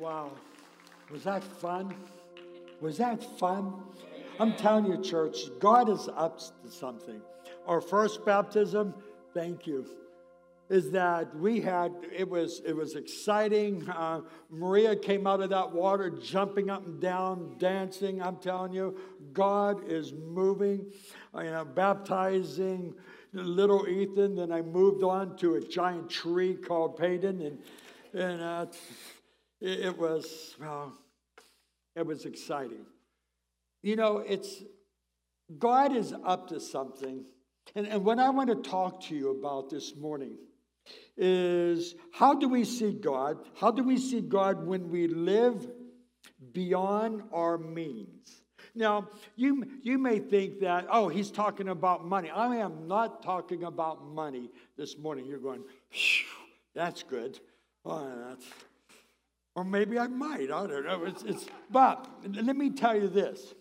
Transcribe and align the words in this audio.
Wow. 0.00 0.30
Was 1.10 1.24
that 1.24 1.44
fun? 1.44 1.94
Was 2.80 2.96
that 2.96 3.22
fun? 3.38 3.74
I'm 4.38 4.54
telling 4.54 4.86
you, 4.86 5.02
church, 5.02 5.36
God 5.58 5.90
is 5.90 6.08
up 6.16 6.38
to 6.38 6.70
something. 6.70 7.20
Our 7.66 7.82
first 7.82 8.24
baptism, 8.24 8.94
thank 9.34 9.66
you, 9.66 9.84
is 10.70 10.90
that 10.92 11.36
we 11.36 11.60
had 11.60 11.92
it 12.16 12.26
was 12.26 12.62
it 12.64 12.74
was 12.74 12.96
exciting. 12.96 13.86
Uh, 13.90 14.22
Maria 14.48 14.96
came 14.96 15.26
out 15.26 15.42
of 15.42 15.50
that 15.50 15.70
water, 15.70 16.08
jumping 16.08 16.70
up 16.70 16.86
and 16.86 16.98
down, 16.98 17.56
dancing. 17.58 18.22
I'm 18.22 18.36
telling 18.36 18.72
you, 18.72 18.96
God 19.34 19.86
is 19.86 20.14
moving. 20.14 20.86
You 21.36 21.42
know, 21.42 21.66
baptizing 21.66 22.94
little 23.34 23.86
Ethan. 23.86 24.36
Then 24.36 24.50
I 24.50 24.62
moved 24.62 25.04
on 25.04 25.36
to 25.38 25.56
a 25.56 25.60
giant 25.60 26.08
tree 26.08 26.54
called 26.54 26.96
Payton, 26.96 27.42
and 27.42 27.58
and 28.14 28.40
uh, 28.40 28.66
it, 29.60 29.98
was 29.98 30.56
well, 30.60 30.92
it 31.94 32.06
was 32.06 32.24
exciting. 32.24 32.86
You 33.82 33.96
know, 33.96 34.18
it's 34.18 34.62
God 35.58 35.94
is 35.94 36.14
up 36.24 36.48
to 36.48 36.60
something. 36.60 37.24
And, 37.74 37.86
and 37.86 38.04
what 38.04 38.18
I 38.18 38.30
want 38.30 38.50
to 38.50 38.68
talk 38.68 39.02
to 39.04 39.14
you 39.14 39.30
about 39.30 39.70
this 39.70 39.94
morning 39.96 40.36
is 41.16 41.94
how 42.12 42.34
do 42.34 42.48
we 42.48 42.64
see 42.64 42.92
God? 42.92 43.38
How 43.58 43.70
do 43.70 43.82
we 43.82 43.98
see 43.98 44.20
God 44.20 44.66
when 44.66 44.90
we 44.90 45.08
live 45.08 45.68
beyond 46.52 47.22
our 47.32 47.58
means? 47.58 48.42
Now, 48.74 49.08
you, 49.36 49.66
you 49.82 49.98
may 49.98 50.20
think 50.20 50.60
that, 50.60 50.86
oh, 50.90 51.08
he's 51.08 51.30
talking 51.30 51.68
about 51.68 52.04
money. 52.04 52.30
I 52.30 52.56
am 52.56 52.86
not 52.86 53.22
talking 53.22 53.64
about 53.64 54.06
money 54.06 54.50
this 54.76 54.96
morning. 54.96 55.26
You're 55.26 55.38
going, 55.38 55.62
that's 56.74 57.02
good. 57.02 57.40
Oh, 57.84 58.08
that's, 58.28 58.46
or 59.54 59.64
maybe 59.64 59.98
I 59.98 60.06
might. 60.06 60.50
I 60.50 60.66
don't 60.66 60.84
know. 60.84 61.04
It's, 61.04 61.22
it's, 61.22 61.46
but 61.70 62.08
let 62.28 62.56
me 62.56 62.70
tell 62.70 62.96
you 62.96 63.08
this 63.08 63.54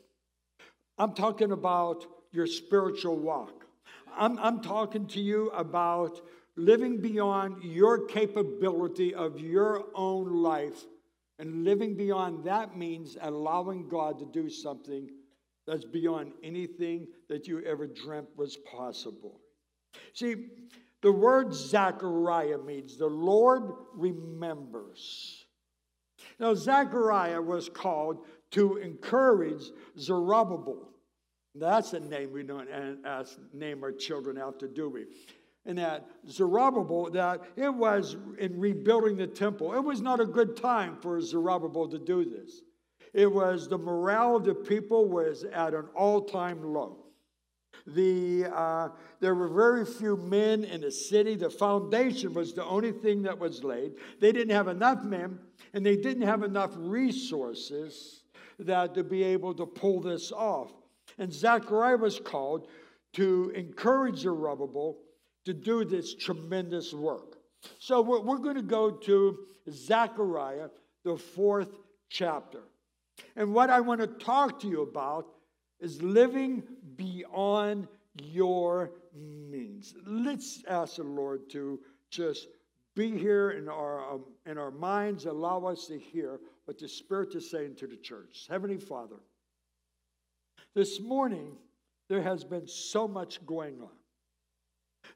I'm 0.97 1.13
talking 1.13 1.51
about 1.51 2.05
your 2.31 2.47
spiritual 2.47 3.17
walk. 3.17 3.65
I'm, 4.17 4.37
I'm 4.39 4.61
talking 4.61 5.07
to 5.07 5.19
you 5.19 5.49
about 5.51 6.21
living 6.55 6.99
beyond 6.99 7.63
your 7.63 8.05
capability 8.05 9.13
of 9.15 9.39
your 9.39 9.85
own 9.95 10.43
life. 10.43 10.85
And 11.39 11.63
living 11.63 11.95
beyond 11.95 12.43
that 12.43 12.77
means 12.77 13.17
allowing 13.21 13.87
God 13.87 14.19
to 14.19 14.25
do 14.25 14.49
something 14.49 15.09
that's 15.65 15.85
beyond 15.85 16.33
anything 16.43 17.07
that 17.29 17.47
you 17.47 17.63
ever 17.63 17.87
dreamt 17.87 18.27
was 18.35 18.57
possible. 18.57 19.39
See, 20.13 20.35
the 21.01 21.11
word 21.11 21.53
Zechariah 21.53 22.57
means 22.57 22.97
the 22.97 23.07
Lord 23.07 23.71
remembers. 23.93 25.38
Now, 26.39 26.53
Zechariah 26.53 27.41
was 27.41 27.69
called 27.69 28.25
to 28.51 28.77
encourage 28.77 29.63
Zerubbabel. 29.97 30.89
That's 31.55 31.93
a 31.93 31.99
name 31.99 32.31
we 32.31 32.43
don't 32.43 32.69
ask, 33.05 33.37
name 33.53 33.83
our 33.83 33.91
children 33.91 34.37
after, 34.37 34.67
do 34.67 34.89
we? 34.89 35.05
And 35.65 35.77
that 35.77 36.07
Zerubbabel, 36.27 37.11
that 37.11 37.41
it 37.57 37.73
was 37.73 38.15
in 38.37 38.59
rebuilding 38.59 39.17
the 39.17 39.27
temple. 39.27 39.73
It 39.73 39.83
was 39.83 40.01
not 40.01 40.19
a 40.19 40.25
good 40.25 40.55
time 40.55 40.97
for 41.01 41.19
Zerubbabel 41.19 41.89
to 41.89 41.99
do 41.99 42.23
this. 42.23 42.61
It 43.13 43.31
was 43.31 43.67
the 43.67 43.77
morale 43.77 44.37
of 44.37 44.45
the 44.45 44.55
people 44.55 45.09
was 45.09 45.43
at 45.43 45.73
an 45.73 45.87
all-time 45.95 46.63
low. 46.73 46.98
The, 47.87 48.45
uh, 48.53 48.89
there 49.19 49.35
were 49.35 49.47
very 49.47 49.85
few 49.85 50.17
men 50.17 50.63
in 50.63 50.81
the 50.81 50.91
city. 50.91 51.35
The 51.35 51.49
foundation 51.49 52.33
was 52.33 52.53
the 52.53 52.65
only 52.65 52.91
thing 52.91 53.23
that 53.23 53.37
was 53.37 53.63
laid. 53.63 53.93
They 54.19 54.31
didn't 54.31 54.55
have 54.55 54.67
enough 54.67 55.03
men, 55.03 55.39
and 55.73 55.85
they 55.85 55.95
didn't 55.95 56.23
have 56.23 56.43
enough 56.43 56.71
resources 56.75 58.23
that 58.59 58.93
to 58.95 59.03
be 59.03 59.23
able 59.23 59.53
to 59.55 59.65
pull 59.65 60.01
this 60.01 60.31
off. 60.31 60.71
And 61.17 61.33
Zechariah 61.33 61.97
was 61.97 62.19
called 62.19 62.67
to 63.13 63.51
encourage 63.55 64.19
Zerubbabel 64.19 64.97
to 65.45 65.53
do 65.53 65.83
this 65.83 66.13
tremendous 66.15 66.93
work. 66.93 67.37
So 67.79 68.01
we're, 68.01 68.21
we're 68.21 68.37
going 68.37 68.55
to 68.55 68.61
go 68.61 68.91
to 68.91 69.39
Zechariah, 69.69 70.69
the 71.03 71.17
fourth 71.17 71.79
chapter. 72.09 72.59
And 73.35 73.53
what 73.53 73.69
I 73.69 73.81
want 73.81 74.01
to 74.01 74.07
talk 74.07 74.59
to 74.61 74.67
you 74.67 74.81
about 74.81 75.27
is 75.79 76.01
living 76.01 76.63
beyond 76.99 77.87
your 78.21 78.91
means. 79.15 79.95
Let's 80.05 80.63
ask 80.67 80.97
the 80.97 81.03
Lord 81.03 81.49
to 81.51 81.79
just 82.09 82.47
be 82.93 83.17
here 83.17 83.51
in 83.51 83.69
our, 83.69 84.15
um, 84.15 84.25
in 84.45 84.57
our 84.57 84.71
minds, 84.71 85.25
allow 85.25 85.63
us 85.65 85.87
to 85.87 85.97
hear 85.97 86.41
what 86.65 86.77
the 86.77 86.89
Spirit 86.89 87.33
is 87.35 87.49
saying 87.49 87.75
to 87.75 87.87
the 87.87 87.95
church. 87.95 88.47
Heavenly 88.49 88.77
Father, 88.77 89.15
this 90.75 90.99
morning, 90.99 91.53
there 92.09 92.21
has 92.21 92.43
been 92.43 92.67
so 92.67 93.07
much 93.07 93.45
going 93.45 93.79
on. 93.81 93.95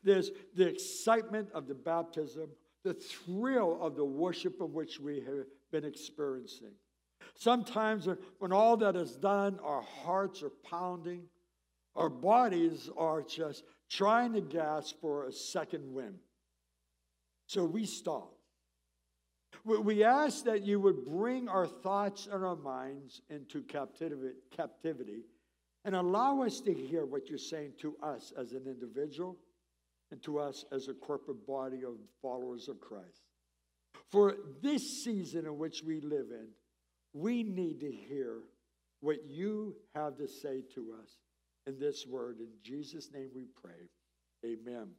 There's 0.03 0.31
the 0.55 0.67
excitement 0.67 1.49
of 1.53 1.67
the 1.67 1.73
baptism, 1.73 2.49
the 2.85 2.93
thrill 2.93 3.77
of 3.81 3.97
the 3.97 4.05
worship 4.05 4.61
of 4.61 4.73
which 4.73 5.01
we 5.01 5.17
have 5.17 5.45
been 5.71 5.83
experiencing. 5.83 6.71
Sometimes, 7.35 8.07
when 8.39 8.53
all 8.53 8.77
that 8.77 8.95
is 8.95 9.17
done, 9.17 9.59
our 9.61 9.81
hearts 9.81 10.43
are 10.43 10.51
pounding, 10.69 11.23
our 11.95 12.09
bodies 12.09 12.89
are 12.97 13.21
just 13.21 13.63
trying 13.89 14.33
to 14.33 14.41
gasp 14.41 14.99
for 15.01 15.25
a 15.25 15.31
second 15.31 15.93
wind. 15.93 16.17
So 17.47 17.63
we 17.65 17.85
stop. 17.85 18.33
We 19.65 20.03
ask 20.03 20.43
that 20.45 20.63
you 20.63 20.79
would 20.79 21.05
bring 21.05 21.47
our 21.47 21.67
thoughts 21.67 22.27
and 22.31 22.43
our 22.43 22.55
minds 22.55 23.21
into 23.29 23.61
captivity 23.61 25.21
and 25.85 25.95
allow 25.95 26.41
us 26.41 26.59
to 26.61 26.73
hear 26.73 27.05
what 27.05 27.29
you're 27.29 27.37
saying 27.37 27.73
to 27.81 27.95
us 28.01 28.33
as 28.37 28.53
an 28.53 28.63
individual 28.65 29.37
and 30.11 30.21
to 30.23 30.39
us 30.39 30.65
as 30.71 30.87
a 30.87 30.93
corporate 30.93 31.45
body 31.45 31.83
of 31.83 31.93
followers 32.21 32.67
of 32.67 32.79
Christ. 32.79 33.21
For 34.11 34.35
this 34.61 35.03
season 35.03 35.45
in 35.45 35.57
which 35.57 35.83
we 35.83 36.01
live 36.01 36.27
in, 36.31 36.47
we 37.13 37.43
need 37.43 37.79
to 37.81 37.91
hear 37.91 38.39
what 39.01 39.25
you 39.27 39.75
have 39.95 40.17
to 40.17 40.27
say 40.27 40.61
to 40.75 40.95
us 41.01 41.17
in 41.67 41.79
this 41.79 42.05
word. 42.07 42.39
In 42.39 42.49
Jesus' 42.63 43.09
name 43.13 43.29
we 43.35 43.45
pray. 43.61 43.89
Amen. 44.45 44.89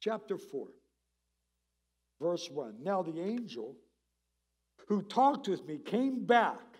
Chapter 0.00 0.38
4, 0.38 0.66
verse 2.20 2.48
1. 2.50 2.76
Now 2.82 3.02
the 3.02 3.20
angel 3.20 3.76
who 4.88 5.02
talked 5.02 5.48
with 5.48 5.66
me 5.66 5.78
came 5.78 6.24
back 6.24 6.72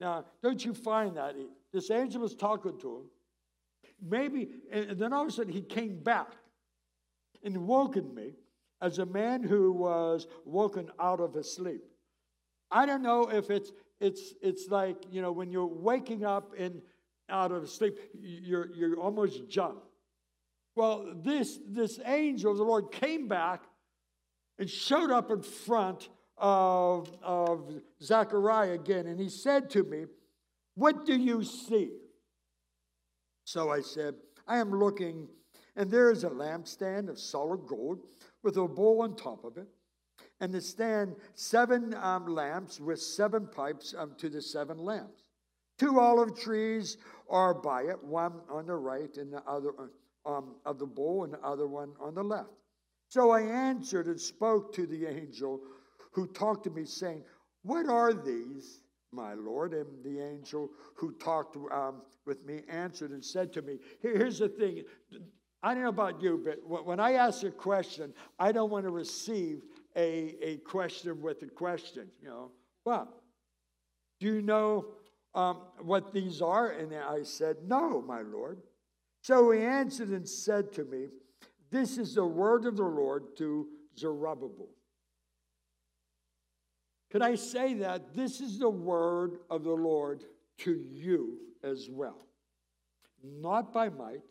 now, 0.00 0.24
don't 0.42 0.64
you 0.64 0.72
find 0.72 1.16
that? 1.16 1.34
This 1.72 1.90
angel 1.90 2.22
was 2.22 2.34
talking 2.34 2.78
to 2.78 2.96
him. 2.96 3.02
Maybe, 4.02 4.48
and 4.72 4.98
then 4.98 5.12
all 5.12 5.22
of 5.22 5.28
a 5.28 5.30
sudden 5.30 5.52
he 5.52 5.60
came 5.60 6.02
back 6.02 6.32
and 7.44 7.66
woken 7.66 8.14
me 8.14 8.32
as 8.80 8.98
a 8.98 9.04
man 9.04 9.42
who 9.42 9.72
was 9.72 10.26
woken 10.46 10.90
out 10.98 11.20
of 11.20 11.34
his 11.34 11.54
sleep. 11.54 11.82
I 12.70 12.86
don't 12.86 13.02
know 13.02 13.28
if 13.28 13.50
it's 13.50 13.72
it's 14.00 14.32
it's 14.40 14.68
like 14.68 14.96
you 15.10 15.20
know 15.20 15.32
when 15.32 15.50
you're 15.50 15.66
waking 15.66 16.24
up 16.24 16.54
and 16.56 16.80
out 17.30 17.52
of 17.52 17.68
sleep, 17.68 17.98
you're 18.20 18.72
you're 18.74 18.98
almost 18.98 19.48
jump. 19.48 19.82
Well, 20.76 21.12
this 21.14 21.58
this 21.66 22.00
angel, 22.04 22.54
the 22.54 22.62
Lord, 22.62 22.92
came 22.92 23.28
back 23.28 23.62
and 24.58 24.68
showed 24.68 25.10
up 25.10 25.30
in 25.30 25.42
front 25.42 26.10
of, 26.36 27.10
of 27.22 27.80
Zechariah 28.02 28.72
again, 28.72 29.06
and 29.06 29.20
he 29.20 29.28
said 29.28 29.70
to 29.70 29.82
me, 29.82 30.04
What 30.74 31.06
do 31.06 31.16
you 31.16 31.42
see? 31.42 31.90
So 33.44 33.70
I 33.70 33.80
said, 33.80 34.14
I 34.46 34.58
am 34.58 34.70
looking, 34.70 35.28
and 35.76 35.90
there 35.90 36.10
is 36.10 36.24
a 36.24 36.30
lampstand 36.30 37.08
of 37.08 37.18
solid 37.18 37.66
gold 37.66 38.00
with 38.42 38.56
a 38.56 38.68
bowl 38.68 39.02
on 39.02 39.16
top 39.16 39.44
of 39.44 39.56
it, 39.56 39.68
and 40.40 40.52
the 40.52 40.60
stand 40.60 41.16
seven 41.34 41.94
um, 41.94 42.26
lamps 42.26 42.80
with 42.80 43.00
seven 43.00 43.46
pipes 43.46 43.94
um, 43.96 44.14
to 44.18 44.28
the 44.28 44.42
seven 44.42 44.78
lamps. 44.78 45.24
Two 45.80 45.98
olive 45.98 46.38
trees 46.38 46.98
are 47.30 47.54
by 47.54 47.84
it, 47.84 48.04
one 48.04 48.34
on 48.50 48.66
the 48.66 48.74
right 48.74 49.16
and 49.16 49.32
the 49.32 49.42
other 49.48 49.70
um, 50.26 50.56
of 50.66 50.78
the 50.78 50.84
bowl, 50.84 51.24
and 51.24 51.32
the 51.32 51.40
other 51.40 51.66
one 51.66 51.92
on 51.98 52.14
the 52.14 52.22
left. 52.22 52.50
So 53.08 53.30
I 53.30 53.40
answered 53.40 54.06
and 54.06 54.20
spoke 54.20 54.74
to 54.74 54.86
the 54.86 55.06
angel 55.06 55.62
who 56.12 56.26
talked 56.26 56.64
to 56.64 56.70
me, 56.70 56.84
saying, 56.84 57.22
What 57.62 57.88
are 57.88 58.12
these, 58.12 58.82
my 59.10 59.32
Lord? 59.32 59.72
And 59.72 59.86
the 60.04 60.20
angel 60.20 60.68
who 60.96 61.12
talked 61.12 61.56
um, 61.72 62.02
with 62.26 62.44
me 62.44 62.60
answered 62.68 63.12
and 63.12 63.24
said 63.24 63.50
to 63.54 63.62
me, 63.62 63.78
Here's 64.02 64.40
the 64.40 64.50
thing. 64.50 64.82
I 65.62 65.72
don't 65.72 65.84
know 65.84 65.88
about 65.88 66.20
you, 66.20 66.44
but 66.68 66.84
when 66.84 67.00
I 67.00 67.14
ask 67.14 67.42
a 67.42 67.50
question, 67.50 68.12
I 68.38 68.52
don't 68.52 68.70
want 68.70 68.84
to 68.84 68.90
receive 68.90 69.62
a, 69.96 70.36
a 70.42 70.56
question 70.58 71.22
with 71.22 71.42
a 71.42 71.46
question, 71.46 72.08
you 72.20 72.28
know. 72.28 72.50
But 72.84 73.08
do 74.20 74.26
you 74.26 74.42
know 74.42 74.84
um, 75.34 75.58
what 75.82 76.12
these 76.12 76.42
are? 76.42 76.70
And 76.70 76.94
I 76.94 77.22
said, 77.22 77.56
No, 77.66 78.02
my 78.02 78.22
Lord. 78.22 78.58
So 79.22 79.50
he 79.50 79.60
answered 79.60 80.08
and 80.08 80.28
said 80.28 80.72
to 80.74 80.84
me, 80.84 81.06
This 81.70 81.98
is 81.98 82.14
the 82.14 82.24
word 82.24 82.66
of 82.66 82.76
the 82.76 82.82
Lord 82.82 83.36
to 83.38 83.68
Zerubbabel 83.98 84.68
Can 87.10 87.22
I 87.22 87.34
say 87.34 87.74
that 87.74 88.14
this 88.14 88.40
is 88.40 88.58
the 88.58 88.70
word 88.70 89.38
of 89.50 89.64
the 89.64 89.70
Lord 89.70 90.24
to 90.58 90.72
you 90.72 91.38
as 91.62 91.88
well? 91.90 92.26
Not 93.22 93.72
by 93.72 93.88
might, 93.88 94.22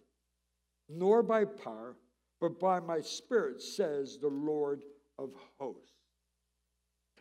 nor 0.89 1.21
by 1.21 1.45
power, 1.45 1.95
but 2.41 2.59
by 2.59 2.79
my 2.79 3.01
spirit, 3.01 3.61
says 3.61 4.17
the 4.17 4.27
Lord 4.27 4.83
of 5.17 5.31
hosts. 5.59 5.91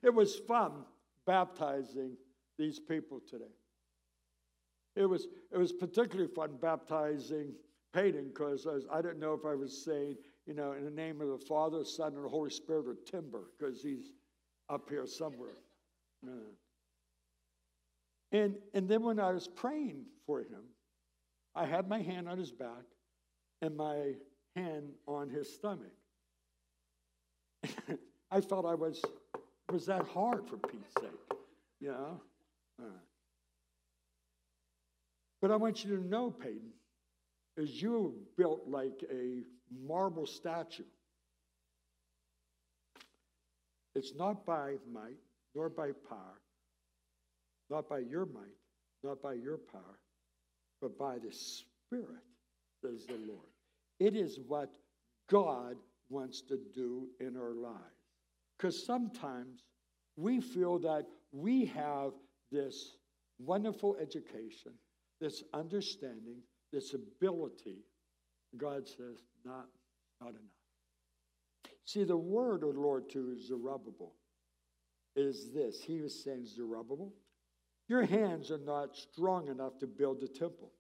It 0.03 0.15
was 0.15 0.37
fun 0.37 0.85
baptizing 1.27 2.17
these 2.57 2.79
people 2.79 3.21
today. 3.29 3.45
It 4.99 5.09
was, 5.09 5.29
it 5.53 5.57
was 5.57 5.73
particularly 5.73 6.29
fun 6.35 6.59
baptizing 6.61 7.53
Peyton 7.95 8.31
because 8.35 8.67
I, 8.67 8.99
I 8.99 9.01
didn't 9.01 9.21
know 9.21 9.33
if 9.33 9.47
I 9.47 9.55
was 9.55 9.85
saying, 9.85 10.17
you 10.45 10.55
know, 10.55 10.73
in 10.73 10.85
the 10.85 10.91
name 10.91 11.21
of 11.21 11.29
the 11.29 11.39
Father, 11.39 11.85
Son, 11.85 12.15
and 12.15 12.25
the 12.25 12.29
Holy 12.29 12.51
Spirit 12.51 12.87
or 12.89 12.97
timber 13.09 13.45
because 13.57 13.81
he's 13.81 14.11
up 14.69 14.91
here 14.91 15.07
somewhere. 15.07 15.59
Yeah. 16.27 16.33
And, 18.33 18.57
and 18.75 18.89
then 18.89 19.05
when 19.05 19.21
I 19.21 19.31
was 19.31 19.47
praying 19.47 20.05
for 20.27 20.41
him, 20.41 20.65
I 21.55 21.65
had 21.65 21.89
my 21.89 22.03
hand 22.03 22.29
on 22.29 22.37
his 22.37 22.51
back 22.51 22.83
and 23.63 23.77
my 23.77 24.15
hand 24.57 24.91
on 25.07 25.31
his 25.31 25.55
stomach. 25.55 25.95
I 28.33 28.41
felt 28.41 28.67
I 28.67 28.75
was, 28.75 29.01
was 29.71 29.87
that 29.87 30.03
hard 30.09 30.49
for 30.49 30.57
Pete's 30.57 30.93
sake, 31.01 31.39
you 31.81 31.93
know? 31.93 32.21
Uh. 32.83 33.08
But 35.41 35.51
I 35.51 35.57
want 35.57 35.85
you 35.85 35.97
to 35.97 36.07
know, 36.07 36.31
Peyton, 36.31 36.73
is 37.57 37.81
you 37.83 38.15
built 38.37 38.63
like 38.67 39.05
a 39.11 39.43
marble 39.87 40.27
statue. 40.27 40.85
It's 43.95 44.15
not 44.15 44.47
by 44.47 44.77
might, 44.93 45.19
nor 45.55 45.69
by 45.69 45.91
power, 46.09 46.41
not 47.71 47.89
by 47.89 47.99
your 47.99 48.27
might, 48.27 48.57
not 49.03 49.23
by 49.23 49.35
your 49.35 49.59
power, 49.59 49.99
but 50.81 50.99
by 50.99 51.19
the 51.19 51.33
Spirit, 51.33 52.23
says 52.81 53.07
the 53.07 53.19
Lord. 53.27 53.49
It 53.99 54.15
is 54.15 54.39
what 54.47 54.71
God 55.29 55.77
wants 56.09 56.43
to 56.43 56.59
do 56.75 57.09
in 57.21 57.37
our 57.37 57.55
lives. 57.55 57.77
Because 58.57 58.85
sometimes 58.85 59.65
we 60.17 60.41
feel 60.41 60.79
that 60.81 61.07
we 61.33 61.67
have 61.67 62.13
this 62.51 62.97
wonderful 63.39 63.97
education, 64.01 64.73
this 65.21 65.43
understanding, 65.53 66.39
this 66.73 66.95
ability. 66.95 67.79
God 68.57 68.87
says, 68.87 69.23
not, 69.45 69.67
not 70.21 70.31
enough. 70.31 70.43
See, 71.85 72.05
the 72.05 72.17
word 72.17 72.63
of 72.65 72.75
the 72.75 72.81
Lord 72.81 73.09
to 73.11 73.37
Zerubbabel 73.39 74.15
is 75.17 75.51
this. 75.53 75.83
He 75.83 76.01
was 76.01 76.23
saying, 76.23 76.47
Zerubbabel, 76.47 77.13
your 77.89 78.05
hands 78.05 78.51
are 78.51 78.59
not 78.59 78.97
strong 78.97 79.49
enough 79.49 79.79
to 79.81 79.87
build 79.87 80.21
the 80.21 80.29
temple. 80.29 80.73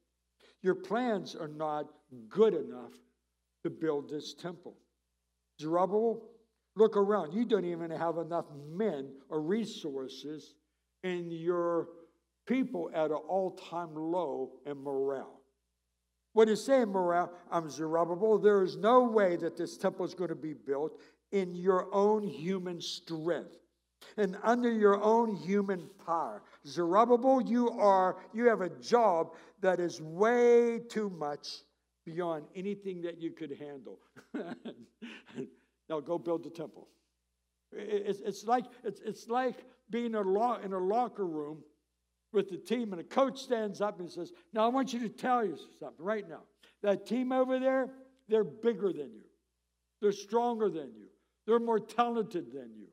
Your 0.62 0.74
plans 0.74 1.34
are 1.34 1.48
not 1.48 1.86
good 2.28 2.54
enough 2.54 2.92
to 3.64 3.70
build 3.70 4.10
this 4.10 4.34
temple. 4.34 4.76
Zerubbabel, 5.60 6.22
look 6.76 6.96
around. 6.96 7.32
You 7.32 7.44
don't 7.44 7.64
even 7.64 7.90
have 7.90 8.18
enough 8.18 8.46
men 8.70 9.10
or 9.28 9.40
resources, 9.40 10.54
in 11.04 11.30
your 11.30 11.88
people 12.48 12.90
at 12.94 13.10
an 13.10 13.18
all 13.28 13.50
time 13.50 13.94
low 13.94 14.50
in 14.66 14.82
morale. 14.82 15.40
What 16.32 16.48
is 16.48 16.64
saying, 16.64 16.88
morale? 16.88 17.32
I'm 17.50 17.68
Zerubbabel. 17.68 18.38
There 18.38 18.62
is 18.62 18.76
no 18.76 19.02
way 19.04 19.36
that 19.36 19.56
this 19.56 19.76
temple 19.76 20.06
is 20.06 20.14
going 20.14 20.28
to 20.28 20.34
be 20.36 20.54
built 20.54 20.98
in 21.30 21.54
your 21.54 21.92
own 21.94 22.26
human 22.26 22.80
strength 22.80 23.58
and 24.16 24.36
under 24.42 24.70
your 24.70 25.02
own 25.02 25.36
human 25.36 25.88
power. 26.06 26.42
Zerubbabel, 26.66 27.42
you 27.42 27.70
are 27.70 28.16
you 28.32 28.46
have 28.46 28.62
a 28.62 28.70
job 28.70 29.34
that 29.60 29.80
is 29.80 30.00
way 30.00 30.80
too 30.88 31.10
much 31.10 31.48
beyond 32.06 32.44
anything 32.54 33.02
that 33.02 33.20
you 33.20 33.32
could 33.32 33.56
handle. 33.58 33.98
now 35.88 36.00
go 36.00 36.18
build 36.18 36.44
the 36.44 36.50
temple. 36.50 36.88
It's, 37.72 38.20
it's 38.20 38.44
like 38.44 38.64
it's, 38.84 39.00
it's 39.04 39.28
like 39.28 39.56
being 39.90 40.14
a 40.14 40.20
law, 40.20 40.58
in 40.62 40.72
a 40.72 40.78
locker 40.78 41.26
room 41.26 41.58
with 42.32 42.50
the 42.50 42.56
team, 42.56 42.92
and 42.92 43.00
a 43.00 43.04
coach 43.04 43.38
stands 43.38 43.80
up 43.80 44.00
and 44.00 44.10
says, 44.10 44.32
Now 44.52 44.64
I 44.64 44.68
want 44.68 44.92
you 44.92 45.00
to 45.00 45.08
tell 45.08 45.44
you 45.44 45.56
something 45.78 46.04
right 46.04 46.28
now. 46.28 46.42
That 46.82 47.06
team 47.06 47.32
over 47.32 47.58
there, 47.58 47.88
they're 48.28 48.44
bigger 48.44 48.92
than 48.92 49.12
you, 49.12 49.24
they're 50.00 50.12
stronger 50.12 50.68
than 50.68 50.92
you, 50.96 51.08
they're 51.46 51.58
more 51.58 51.80
talented 51.80 52.52
than 52.52 52.70
you, 52.76 52.88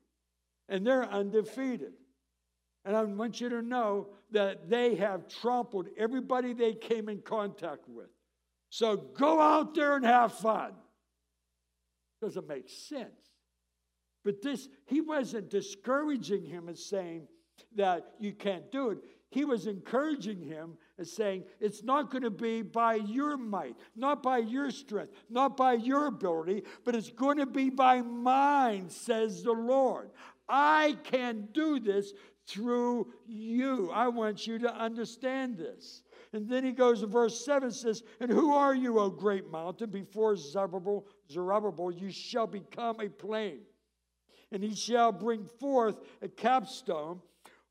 and 0.70 0.86
they're 0.86 1.06
undefeated. 1.06 1.94
And 2.86 2.96
I 2.96 3.04
want 3.04 3.42
you 3.42 3.50
to 3.50 3.64
know 3.64 4.10
that 4.32 4.70
they 4.70 4.96
have 4.96 5.28
trampled 5.28 5.88
everybody 5.98 6.54
they 6.54 6.74
came 6.74 7.10
in 7.10 7.22
contact 7.22 7.90
with. 7.90 8.10
So 8.70 8.96
go 8.96 9.42
out 9.42 9.74
there 9.74 9.96
and 9.96 10.06
have 10.06 10.34
fun. 10.34 10.74
Doesn't 12.22 12.48
make 12.48 12.70
sense. 12.70 13.32
But 14.24 14.42
this, 14.42 14.68
he 14.86 15.02
wasn't 15.02 15.50
discouraging 15.50 16.46
him 16.46 16.68
and 16.68 16.78
saying 16.78 17.28
that 17.76 18.14
you 18.20 18.34
can't 18.34 18.72
do 18.72 18.90
it. 18.90 18.98
He 19.36 19.44
was 19.44 19.68
encouraging 19.68 20.42
him 20.42 20.78
and 20.98 21.06
saying, 21.06 21.44
It's 21.60 21.84
not 21.84 22.10
going 22.10 22.24
to 22.24 22.30
be 22.30 22.62
by 22.62 22.96
your 22.96 23.36
might, 23.36 23.76
not 23.94 24.24
by 24.24 24.38
your 24.38 24.72
strength, 24.72 25.12
not 25.30 25.58
by 25.58 25.74
your 25.74 26.06
ability, 26.06 26.64
but 26.86 26.96
it's 26.96 27.10
going 27.10 27.40
to 27.40 27.46
be 27.46 27.70
by 27.70 28.02
mine, 28.02 28.90
says 28.90 29.44
the 29.44 29.52
Lord. 29.52 30.10
I 30.48 30.98
can 31.04 31.50
do 31.52 31.82
this 31.82 32.14
through 32.48 33.12
you. 33.28 33.92
I 33.92 34.08
want 34.08 34.48
you 34.48 34.58
to 34.60 34.74
understand 34.74 35.58
this. 35.58 36.04
And 36.32 36.48
then 36.48 36.64
he 36.64 36.72
goes 36.72 37.02
to 37.02 37.08
verse 37.08 37.44
7 37.44 37.72
says, 37.72 38.04
And 38.22 38.32
who 38.32 38.54
are 38.54 38.74
you, 38.74 39.00
O 39.00 39.10
great 39.10 39.52
mountain? 39.52 39.90
Before 39.90 40.38
Zerubbabel, 40.38 41.08
Zerubbabel, 41.30 41.92
you 41.92 42.10
shall 42.10 42.48
become 42.48 43.02
a 43.02 43.10
plain. 43.10 43.60
And 44.54 44.64
he 44.64 44.74
shall 44.74 45.12
bring 45.12 45.44
forth 45.60 45.98
a 46.22 46.30
capstone 46.30 47.20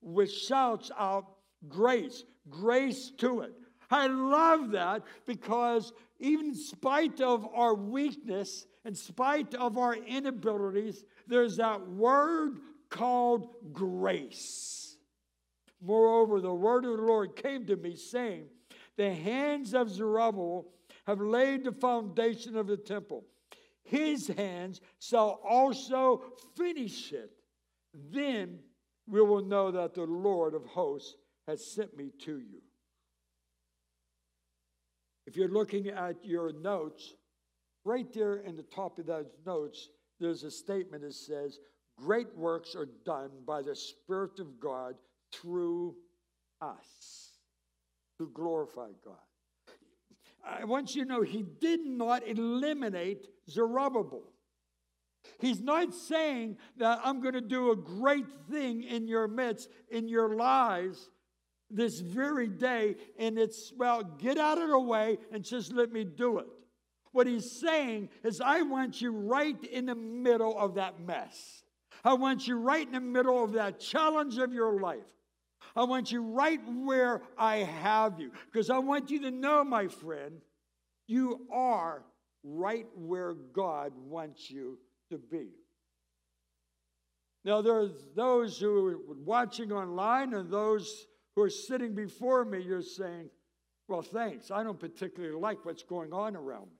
which 0.02 0.30
shouts 0.30 0.90
out 0.98 1.33
grace, 1.68 2.24
grace 2.48 3.10
to 3.18 3.40
it. 3.40 3.52
I 3.90 4.06
love 4.06 4.70
that 4.72 5.02
because 5.26 5.92
even 6.18 6.46
in 6.46 6.54
spite 6.54 7.20
of 7.20 7.46
our 7.54 7.74
weakness, 7.74 8.66
in 8.84 8.94
spite 8.94 9.54
of 9.54 9.78
our 9.78 9.94
inabilities, 9.94 11.04
there's 11.26 11.56
that 11.56 11.86
word 11.88 12.58
called 12.90 13.48
grace. 13.72 14.96
Moreover, 15.82 16.40
the 16.40 16.54
word 16.54 16.84
of 16.84 16.96
the 16.96 17.02
Lord 17.02 17.36
came 17.36 17.66
to 17.66 17.76
me, 17.76 17.96
saying, 17.96 18.46
The 18.96 19.12
hands 19.12 19.74
of 19.74 19.90
Zerubbabel 19.90 20.66
have 21.06 21.20
laid 21.20 21.64
the 21.64 21.72
foundation 21.72 22.56
of 22.56 22.66
the 22.66 22.76
temple. 22.76 23.24
His 23.82 24.28
hands 24.28 24.80
shall 24.98 25.40
also 25.46 26.22
finish 26.56 27.12
it. 27.12 27.30
Then 27.92 28.58
we 29.06 29.20
will 29.20 29.44
know 29.44 29.70
that 29.70 29.94
the 29.94 30.04
Lord 30.04 30.54
of 30.54 30.64
hosts 30.64 31.16
has 31.46 31.64
sent 31.64 31.96
me 31.96 32.10
to 32.24 32.38
you. 32.38 32.62
If 35.26 35.36
you're 35.36 35.48
looking 35.48 35.88
at 35.88 36.24
your 36.24 36.52
notes, 36.52 37.14
right 37.84 38.10
there 38.12 38.36
in 38.36 38.56
the 38.56 38.62
top 38.62 38.98
of 38.98 39.06
those 39.06 39.26
notes, 39.46 39.88
there's 40.20 40.42
a 40.42 40.50
statement 40.50 41.02
that 41.02 41.14
says, 41.14 41.58
Great 41.96 42.36
works 42.36 42.74
are 42.74 42.88
done 43.04 43.30
by 43.46 43.62
the 43.62 43.76
Spirit 43.76 44.40
of 44.40 44.58
God 44.58 44.96
through 45.32 45.94
us 46.60 47.34
to 48.18 48.28
glorify 48.34 48.88
God. 49.04 49.14
I 50.44 50.64
want 50.64 50.94
you 50.94 51.04
to 51.04 51.08
know 51.08 51.22
he 51.22 51.44
did 51.60 51.80
not 51.86 52.26
eliminate 52.26 53.28
Zerubbabel. 53.48 54.24
He's 55.38 55.60
not 55.60 55.94
saying 55.94 56.58
that 56.76 57.00
I'm 57.02 57.20
going 57.22 57.34
to 57.34 57.40
do 57.40 57.70
a 57.70 57.76
great 57.76 58.26
thing 58.50 58.82
in 58.82 59.08
your 59.08 59.26
midst, 59.26 59.70
in 59.90 60.06
your 60.06 60.34
lives, 60.34 61.08
this 61.70 62.00
very 62.00 62.48
day, 62.48 62.96
and 63.18 63.38
it's, 63.38 63.72
well, 63.76 64.02
get 64.02 64.38
out 64.38 64.58
of 64.58 64.68
the 64.68 64.78
way 64.78 65.18
and 65.32 65.44
just 65.44 65.72
let 65.72 65.92
me 65.92 66.04
do 66.04 66.38
it. 66.38 66.46
What 67.12 67.26
he's 67.26 67.60
saying 67.60 68.08
is, 68.24 68.40
I 68.40 68.62
want 68.62 69.00
you 69.00 69.12
right 69.12 69.62
in 69.64 69.86
the 69.86 69.94
middle 69.94 70.58
of 70.58 70.74
that 70.74 71.00
mess. 71.00 71.62
I 72.04 72.14
want 72.14 72.46
you 72.46 72.56
right 72.58 72.86
in 72.86 72.92
the 72.92 73.00
middle 73.00 73.42
of 73.42 73.52
that 73.52 73.80
challenge 73.80 74.38
of 74.38 74.52
your 74.52 74.80
life. 74.80 75.06
I 75.76 75.84
want 75.84 76.12
you 76.12 76.22
right 76.22 76.60
where 76.84 77.22
I 77.38 77.58
have 77.58 78.20
you. 78.20 78.32
Because 78.52 78.68
I 78.68 78.78
want 78.78 79.10
you 79.10 79.22
to 79.22 79.30
know, 79.30 79.64
my 79.64 79.88
friend, 79.88 80.40
you 81.06 81.46
are 81.52 82.04
right 82.42 82.86
where 82.94 83.34
God 83.34 83.92
wants 83.96 84.50
you 84.50 84.78
to 85.10 85.18
be. 85.18 85.48
Now, 87.44 87.62
there's 87.62 87.92
those 88.16 88.58
who 88.58 88.88
are 88.88 88.98
watching 89.24 89.70
online 89.72 90.34
and 90.34 90.50
those 90.50 91.06
who 91.34 91.42
are 91.42 91.50
sitting 91.50 91.94
before 91.94 92.44
me, 92.44 92.62
you're 92.62 92.82
saying, 92.82 93.30
Well, 93.88 94.02
thanks. 94.02 94.50
I 94.50 94.62
don't 94.62 94.78
particularly 94.78 95.34
like 95.38 95.64
what's 95.64 95.82
going 95.82 96.12
on 96.12 96.36
around 96.36 96.66
me. 96.66 96.78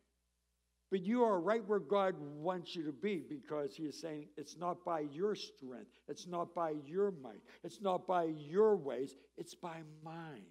But 0.90 1.02
you 1.02 1.24
are 1.24 1.40
right 1.40 1.66
where 1.66 1.80
God 1.80 2.14
wants 2.18 2.76
you 2.76 2.84
to 2.84 2.92
be 2.92 3.24
because 3.28 3.74
He 3.74 3.84
is 3.84 4.00
saying 4.00 4.28
it's 4.36 4.56
not 4.56 4.84
by 4.84 5.00
your 5.00 5.34
strength, 5.34 5.90
it's 6.08 6.28
not 6.28 6.54
by 6.54 6.74
your 6.86 7.10
might, 7.10 7.42
it's 7.64 7.80
not 7.80 8.06
by 8.06 8.24
your 8.24 8.76
ways, 8.76 9.16
it's 9.36 9.54
by 9.54 9.78
mine. 10.04 10.44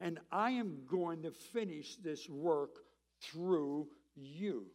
And 0.00 0.18
I 0.30 0.52
am 0.52 0.78
going 0.90 1.22
to 1.22 1.30
finish 1.30 1.96
this 1.96 2.28
work 2.28 2.76
through 3.22 3.88
you. 4.14 4.66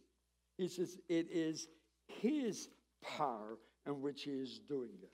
He 0.58 0.68
says 0.68 0.98
it 1.08 1.26
is 1.30 1.66
His 2.06 2.68
power 3.02 3.58
in 3.86 4.02
which 4.02 4.22
He 4.22 4.30
is 4.30 4.60
doing 4.68 4.90
it. 5.02 5.10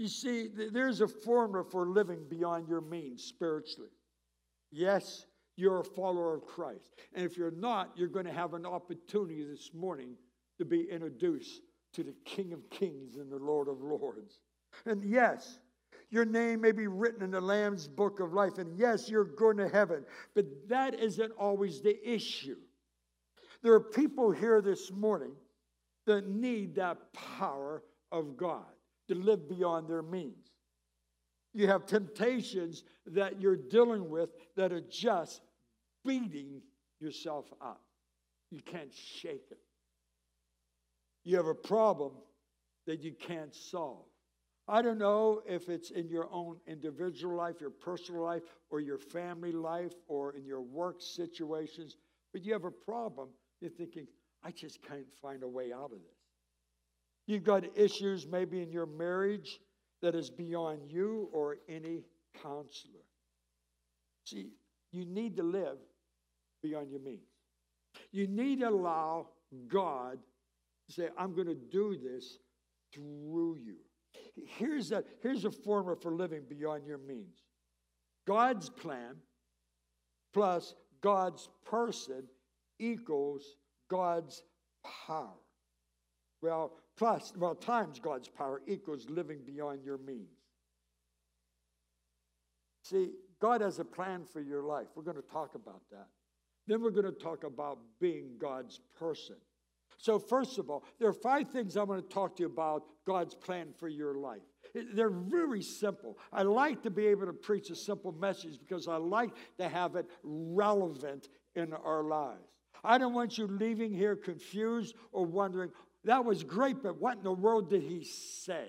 You 0.00 0.08
see, 0.08 0.48
there's 0.72 1.02
a 1.02 1.06
formula 1.06 1.62
for 1.62 1.86
living 1.86 2.24
beyond 2.30 2.66
your 2.66 2.80
means 2.80 3.22
spiritually. 3.22 3.90
Yes, 4.72 5.26
you're 5.56 5.80
a 5.80 5.84
follower 5.84 6.34
of 6.34 6.46
Christ. 6.46 6.94
And 7.12 7.26
if 7.26 7.36
you're 7.36 7.50
not, 7.50 7.90
you're 7.96 8.08
going 8.08 8.24
to 8.24 8.32
have 8.32 8.54
an 8.54 8.64
opportunity 8.64 9.44
this 9.44 9.74
morning 9.74 10.14
to 10.56 10.64
be 10.64 10.88
introduced 10.90 11.60
to 11.92 12.02
the 12.02 12.14
King 12.24 12.54
of 12.54 12.70
Kings 12.70 13.16
and 13.16 13.30
the 13.30 13.36
Lord 13.36 13.68
of 13.68 13.82
Lords. 13.82 14.40
And 14.86 15.04
yes, 15.04 15.58
your 16.08 16.24
name 16.24 16.62
may 16.62 16.72
be 16.72 16.86
written 16.86 17.22
in 17.22 17.32
the 17.32 17.40
Lamb's 17.42 17.86
book 17.86 18.20
of 18.20 18.32
life. 18.32 18.56
And 18.56 18.78
yes, 18.78 19.10
you're 19.10 19.24
going 19.24 19.58
to 19.58 19.68
heaven. 19.68 20.06
But 20.34 20.46
that 20.70 20.98
isn't 20.98 21.32
always 21.32 21.82
the 21.82 21.98
issue. 22.10 22.56
There 23.62 23.74
are 23.74 23.80
people 23.80 24.30
here 24.30 24.62
this 24.62 24.90
morning 24.90 25.32
that 26.06 26.26
need 26.26 26.76
that 26.76 26.96
power 27.12 27.82
of 28.10 28.38
God 28.38 28.64
to 29.10 29.16
live 29.16 29.48
beyond 29.48 29.88
their 29.88 30.02
means. 30.02 30.52
You 31.52 31.66
have 31.66 31.84
temptations 31.84 32.84
that 33.06 33.40
you're 33.40 33.56
dealing 33.56 34.08
with 34.08 34.30
that 34.56 34.72
are 34.72 34.80
just 34.80 35.42
beating 36.04 36.62
yourself 37.00 37.46
up. 37.60 37.82
You 38.52 38.60
can't 38.60 38.94
shake 38.94 39.48
it. 39.50 39.58
You 41.24 41.36
have 41.38 41.46
a 41.46 41.54
problem 41.54 42.12
that 42.86 43.00
you 43.00 43.12
can't 43.12 43.52
solve. 43.52 44.06
I 44.68 44.80
don't 44.80 44.98
know 44.98 45.42
if 45.44 45.68
it's 45.68 45.90
in 45.90 46.08
your 46.08 46.28
own 46.32 46.58
individual 46.68 47.36
life, 47.36 47.60
your 47.60 47.70
personal 47.70 48.22
life, 48.22 48.42
or 48.70 48.78
your 48.78 48.98
family 48.98 49.50
life, 49.50 49.94
or 50.06 50.36
in 50.36 50.44
your 50.44 50.60
work 50.60 51.00
situations, 51.00 51.96
but 52.32 52.44
you 52.44 52.52
have 52.52 52.64
a 52.64 52.70
problem. 52.70 53.30
You're 53.60 53.70
thinking, 53.70 54.06
I 54.44 54.52
just 54.52 54.80
can't 54.86 55.12
find 55.20 55.42
a 55.42 55.48
way 55.48 55.72
out 55.72 55.90
of 55.92 55.98
this. 55.98 56.19
You've 57.30 57.44
got 57.44 57.62
issues 57.78 58.26
maybe 58.26 58.60
in 58.60 58.72
your 58.72 58.86
marriage 58.86 59.60
that 60.02 60.16
is 60.16 60.30
beyond 60.30 60.80
you 60.90 61.28
or 61.32 61.58
any 61.68 62.02
counselor. 62.42 63.04
See, 64.26 64.48
you 64.90 65.04
need 65.04 65.36
to 65.36 65.44
live 65.44 65.78
beyond 66.60 66.90
your 66.90 66.98
means. 66.98 67.28
You 68.10 68.26
need 68.26 68.58
to 68.60 68.68
allow 68.68 69.28
God 69.68 70.18
to 70.88 70.92
say, 70.92 71.08
I'm 71.16 71.32
going 71.32 71.46
to 71.46 71.54
do 71.54 71.96
this 71.96 72.38
through 72.92 73.58
you. 73.64 73.76
Here's 74.34 74.90
a, 74.90 75.04
here's 75.22 75.44
a 75.44 75.52
formula 75.52 75.96
for 76.02 76.12
living 76.12 76.42
beyond 76.48 76.84
your 76.84 76.98
means 76.98 77.44
God's 78.26 78.68
plan 78.68 79.14
plus 80.34 80.74
God's 81.00 81.48
person 81.64 82.24
equals 82.80 83.54
God's 83.88 84.42
power. 85.06 85.28
Well, 86.42 86.72
plus, 86.96 87.32
well, 87.36 87.54
times 87.54 87.98
God's 88.00 88.28
power 88.28 88.62
equals 88.66 89.06
living 89.08 89.40
beyond 89.44 89.84
your 89.84 89.98
means. 89.98 90.28
See, 92.82 93.10
God 93.40 93.60
has 93.60 93.78
a 93.78 93.84
plan 93.84 94.24
for 94.24 94.40
your 94.40 94.62
life. 94.62 94.86
We're 94.94 95.02
going 95.02 95.16
to 95.16 95.22
talk 95.22 95.54
about 95.54 95.82
that. 95.90 96.08
Then 96.66 96.82
we're 96.82 96.90
going 96.90 97.06
to 97.06 97.12
talk 97.12 97.44
about 97.44 97.78
being 98.00 98.36
God's 98.38 98.80
person. 98.98 99.36
So, 99.98 100.18
first 100.18 100.58
of 100.58 100.70
all, 100.70 100.84
there 100.98 101.08
are 101.08 101.12
five 101.12 101.48
things 101.50 101.76
I'm 101.76 101.86
going 101.86 102.02
to 102.02 102.08
talk 102.08 102.36
to 102.36 102.42
you 102.42 102.46
about 102.46 102.84
God's 103.06 103.34
plan 103.34 103.68
for 103.78 103.88
your 103.88 104.14
life. 104.14 104.40
They're 104.94 105.10
very 105.10 105.62
simple. 105.62 106.16
I 106.32 106.42
like 106.42 106.82
to 106.84 106.90
be 106.90 107.06
able 107.06 107.26
to 107.26 107.32
preach 107.32 107.70
a 107.70 107.76
simple 107.76 108.12
message 108.12 108.58
because 108.58 108.88
I 108.88 108.96
like 108.96 109.30
to 109.58 109.68
have 109.68 109.96
it 109.96 110.06
relevant 110.22 111.28
in 111.54 111.74
our 111.74 112.04
lives. 112.04 112.40
I 112.82 112.96
don't 112.98 113.12
want 113.12 113.36
you 113.36 113.46
leaving 113.46 113.92
here 113.92 114.16
confused 114.16 114.94
or 115.12 115.26
wondering, 115.26 115.70
that 116.04 116.24
was 116.24 116.42
great, 116.42 116.82
but 116.82 117.00
what 117.00 117.18
in 117.18 117.22
the 117.22 117.32
world 117.32 117.70
did 117.70 117.82
he 117.82 118.04
say? 118.04 118.68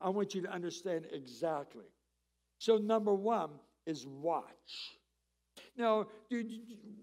I 0.00 0.10
want 0.10 0.34
you 0.34 0.42
to 0.42 0.50
understand 0.50 1.06
exactly. 1.12 1.86
So, 2.58 2.76
number 2.76 3.14
one 3.14 3.50
is 3.86 4.06
watch. 4.06 4.96
Now, 5.76 6.06
do 6.30 6.44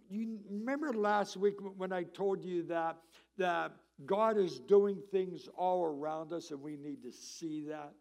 you 0.09 0.39
remember 0.49 0.93
last 0.93 1.37
week 1.37 1.55
when 1.77 1.91
I 1.91 2.03
told 2.03 2.43
you 2.43 2.63
that, 2.63 2.97
that 3.37 3.71
God 4.05 4.37
is 4.37 4.59
doing 4.59 5.01
things 5.11 5.47
all 5.55 5.85
around 5.85 6.33
us 6.33 6.51
and 6.51 6.61
we 6.61 6.77
need 6.77 7.03
to 7.03 7.11
see 7.11 7.65
that? 7.69 7.93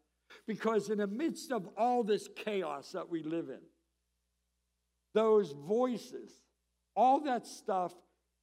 Because 0.46 0.88
in 0.88 0.98
the 0.98 1.06
midst 1.06 1.52
of 1.52 1.68
all 1.76 2.02
this 2.02 2.28
chaos 2.34 2.92
that 2.92 3.08
we 3.08 3.22
live 3.22 3.48
in, 3.50 3.60
those 5.14 5.52
voices, 5.52 6.30
all 6.96 7.20
that 7.20 7.46
stuff 7.46 7.92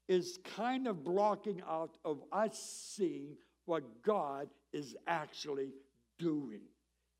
is 0.10 0.40
kind 0.56 0.88
of 0.88 1.04
blocking 1.04 1.62
out 1.70 1.98
of 2.04 2.24
us 2.32 2.60
seeing 2.96 3.38
what 3.66 4.04
God 4.04 4.50
is 4.74 4.96
actually 5.08 5.70
doing. 6.18 6.62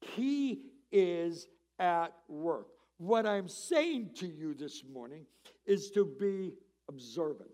He 0.02 0.64
is 0.92 1.48
at 1.78 2.14
work. 2.28 2.68
What 2.98 3.28
I'm 3.28 3.48
saying 3.48 4.10
to 4.16 4.28
you 4.28 4.56
this 4.56 4.84
morning 4.92 5.26
is 5.68 5.92
to 5.92 6.04
be 6.04 6.54
observant, 6.90 7.52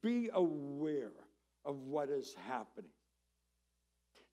be 0.00 0.30
aware 0.32 1.12
of 1.64 1.80
what 1.80 2.08
is 2.08 2.36
happening. 2.46 2.90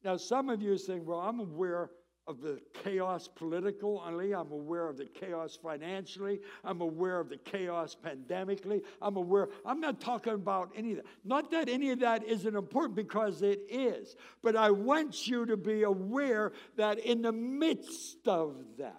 Now, 0.03 0.15
some 0.17 0.49
of 0.49 0.61
you 0.61 0.73
are 0.73 0.77
saying, 0.77 1.05
Well, 1.05 1.19
I'm 1.19 1.39
aware 1.39 1.89
of 2.27 2.41
the 2.41 2.61
chaos 2.83 3.27
politically, 3.27 4.33
I'm 4.33 4.51
aware 4.51 4.87
of 4.87 4.97
the 4.97 5.05
chaos 5.05 5.57
financially, 5.61 6.39
I'm 6.63 6.81
aware 6.81 7.19
of 7.19 7.29
the 7.29 7.37
chaos 7.37 7.95
pandemically, 7.95 8.81
I'm 9.01 9.17
aware, 9.17 9.49
I'm 9.65 9.79
not 9.79 9.99
talking 9.99 10.33
about 10.33 10.71
any 10.75 10.91
of 10.91 10.97
that. 10.97 11.05
Not 11.25 11.51
that 11.51 11.67
any 11.67 11.89
of 11.89 11.99
that 11.99 12.23
isn't 12.23 12.55
important 12.55 12.95
because 12.95 13.41
it 13.41 13.61
is, 13.69 14.15
but 14.43 14.55
I 14.55 14.71
want 14.71 15.27
you 15.27 15.45
to 15.47 15.57
be 15.57 15.83
aware 15.83 16.51
that 16.77 16.99
in 16.99 17.21
the 17.21 17.31
midst 17.31 18.27
of 18.27 18.55
that, 18.77 18.95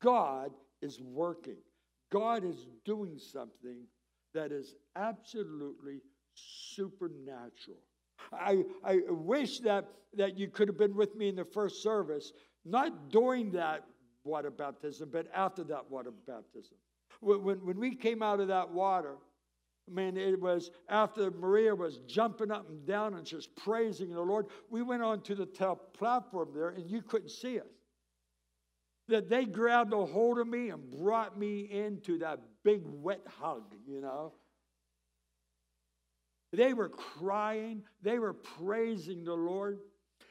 God 0.00 0.52
is 0.80 1.00
working. 1.00 1.58
God 2.10 2.44
is 2.44 2.66
doing 2.84 3.18
something 3.18 3.86
that 4.34 4.52
is 4.52 4.74
absolutely 4.96 6.00
supernatural. 6.34 7.78
I, 8.32 8.64
I 8.84 9.00
wish 9.08 9.60
that, 9.60 9.86
that 10.14 10.38
you 10.38 10.48
could 10.48 10.68
have 10.68 10.78
been 10.78 10.94
with 10.94 11.16
me 11.16 11.28
in 11.28 11.36
the 11.36 11.44
first 11.44 11.82
service, 11.82 12.32
not 12.64 13.10
during 13.10 13.50
that 13.52 13.84
water 14.24 14.50
baptism, 14.50 15.10
but 15.12 15.26
after 15.34 15.64
that 15.64 15.90
water 15.90 16.12
baptism. 16.26 16.76
When, 17.20 17.64
when, 17.64 17.78
we 17.78 17.94
came 17.94 18.22
out 18.22 18.40
of 18.40 18.48
that 18.48 18.70
water, 18.70 19.16
man, 19.88 20.16
it 20.16 20.40
was 20.40 20.70
after 20.88 21.30
Maria 21.30 21.74
was 21.74 21.98
jumping 22.06 22.50
up 22.50 22.68
and 22.68 22.86
down 22.86 23.14
and 23.14 23.26
just 23.26 23.54
praising 23.56 24.10
the 24.10 24.20
Lord. 24.20 24.46
We 24.70 24.82
went 24.82 25.02
on 25.02 25.22
to 25.22 25.34
the 25.34 25.46
platform 25.46 26.50
there, 26.54 26.70
and 26.70 26.90
you 26.90 27.02
couldn't 27.02 27.30
see 27.30 27.60
us 27.60 27.66
that 29.08 29.28
they 29.28 29.44
grabbed 29.44 29.92
a 29.92 30.04
hold 30.04 30.38
of 30.38 30.46
me 30.46 30.70
and 30.70 30.90
brought 30.90 31.38
me 31.38 31.68
into 31.70 32.18
that 32.18 32.40
big 32.64 32.80
wet 32.84 33.20
hug, 33.26 33.74
you 33.86 34.00
know. 34.00 34.32
They 36.52 36.74
were 36.74 36.90
crying, 36.90 37.82
they 38.02 38.18
were 38.18 38.34
praising 38.34 39.24
the 39.24 39.34
Lord. 39.34 39.80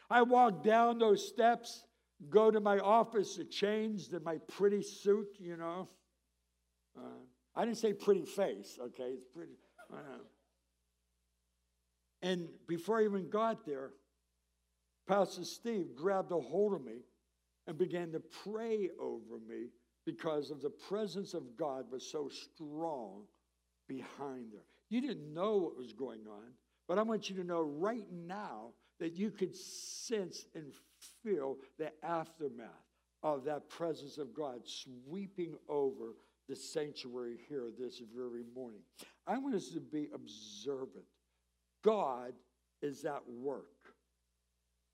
I 0.10 0.22
walked 0.22 0.64
down 0.64 1.00
those 1.00 1.28
steps, 1.28 1.84
go 2.30 2.52
to 2.52 2.60
my 2.60 2.80
office 2.80 3.36
to 3.36 3.46
change 3.46 4.10
to 4.10 4.20
my 4.20 4.38
pretty 4.48 4.84
suit, 4.84 5.38
you 5.40 5.58
know. 5.58 5.90
Uh, 6.98 7.24
I 7.56 7.66
didn't 7.66 7.78
say 7.78 7.94
pretty 7.94 8.26
face, 8.26 8.78
okay? 8.80 9.12
It's 9.16 9.26
pretty. 9.26 9.54
Uh, 9.92 10.20
and 12.22 12.48
before 12.68 13.00
I 13.00 13.06
even 13.06 13.30
got 13.30 13.66
there, 13.66 13.92
Pastor 15.08 15.44
Steve 15.44 15.96
grabbed 15.96 16.32
a 16.32 16.40
hold 16.40 16.74
of 16.74 16.84
me 16.84 17.00
and 17.68 17.78
began 17.78 18.12
to 18.12 18.20
pray 18.20 18.90
over 19.00 19.40
me 19.48 19.70
because 20.06 20.52
of 20.52 20.62
the 20.62 20.70
presence 20.70 21.34
of 21.34 21.58
God 21.58 21.86
was 21.92 22.06
so 22.06 22.30
strong 22.30 23.24
behind 23.88 24.52
there. 24.52 24.62
You 24.92 25.00
didn't 25.00 25.34
know 25.34 25.56
what 25.56 25.78
was 25.78 25.94
going 25.94 26.28
on, 26.30 26.52
but 26.86 27.00
I 27.00 27.02
want 27.04 27.30
you 27.30 27.36
to 27.38 27.46
know 27.46 27.62
right 27.62 28.06
now 28.12 28.74
that 29.00 29.14
you 29.14 29.32
could 29.32 29.56
sense 29.56 30.46
and 30.54 30.74
feel 31.24 31.56
the 31.80 31.92
aftermath 32.04 32.68
of 33.24 33.46
that 33.46 33.70
presence 33.70 34.18
of 34.18 34.34
God 34.34 34.60
sweeping 34.66 35.56
over 35.70 36.16
the 36.50 36.58
sanctuary 36.58 37.38
here 37.48 37.70
this 37.80 38.02
very 38.14 38.44
morning. 38.54 38.82
I 39.26 39.38
want 39.38 39.56
us 39.56 39.70
to 39.70 39.80
be 39.80 40.10
observant. 40.14 41.06
God 41.86 42.34
is 42.82 43.06
at 43.06 43.22
work 43.30 43.66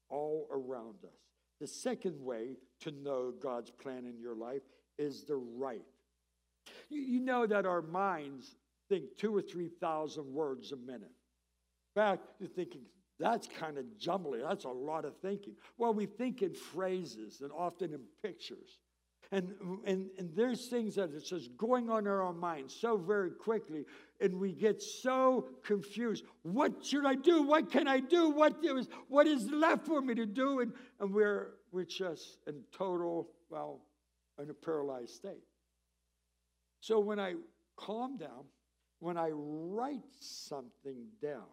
all 0.09 0.47
around 0.51 1.03
us. 1.05 1.17
The 1.59 1.67
second 1.67 2.23
way 2.23 2.57
to 2.81 2.91
know 2.91 3.33
God's 3.41 3.71
plan 3.71 4.05
in 4.05 4.19
your 4.19 4.35
life 4.35 4.61
is 4.99 5.23
the 5.23 5.37
right. 5.37 5.81
You, 6.87 7.01
you 7.01 7.19
know 7.19 7.47
that 7.47 7.65
our 7.65 7.81
minds 7.81 8.55
think 8.89 9.17
two 9.17 9.35
or 9.35 9.41
3,000 9.41 10.25
words 10.25 10.71
a 10.71 10.77
minute. 10.77 11.11
In 11.95 12.01
fact, 12.01 12.27
you're 12.39 12.49
thinking, 12.49 12.81
that's 13.19 13.47
kind 13.47 13.77
of 13.77 13.85
jumbly. 13.97 14.39
That's 14.47 14.65
a 14.65 14.69
lot 14.69 15.05
of 15.05 15.17
thinking. 15.17 15.55
Well, 15.77 15.93
we 15.93 16.05
think 16.05 16.41
in 16.41 16.53
phrases 16.53 17.41
and 17.41 17.51
often 17.51 17.93
in 17.93 18.01
pictures. 18.21 18.79
And, 19.31 19.53
and, 19.85 20.09
and 20.17 20.29
there's 20.35 20.67
things 20.67 20.95
that 20.95 21.11
it's 21.13 21.29
just 21.29 21.57
going 21.57 21.89
on 21.89 21.99
in 21.99 22.07
our 22.07 22.31
minds 22.31 22.73
so 22.73 22.95
very 22.95 23.31
quickly, 23.31 23.83
and 24.21 24.39
we 24.39 24.53
get 24.53 24.81
so 24.81 25.49
confused. 25.65 26.23
What 26.43 26.85
should 26.85 27.05
I 27.05 27.15
do? 27.15 27.43
What 27.43 27.69
can 27.69 27.87
I 27.87 27.99
do? 27.99 28.29
What 28.29 28.63
is, 28.63 28.87
what 29.09 29.27
is 29.27 29.49
left 29.49 29.85
for 29.85 30.01
me 30.01 30.15
to 30.15 30.25
do? 30.25 30.61
And, 30.61 30.71
and 31.01 31.13
we're, 31.13 31.55
we're 31.71 31.83
just 31.83 32.37
in 32.47 32.61
total, 32.71 33.29
well, 33.49 33.81
in 34.41 34.49
a 34.49 34.53
paralyzed 34.53 35.15
state. 35.15 35.43
So 36.79 36.99
when 36.99 37.19
I 37.19 37.33
calm 37.75 38.17
down, 38.17 38.45
when 38.99 39.17
I 39.17 39.29
write 39.31 40.03
something 40.19 41.05
down, 41.21 41.47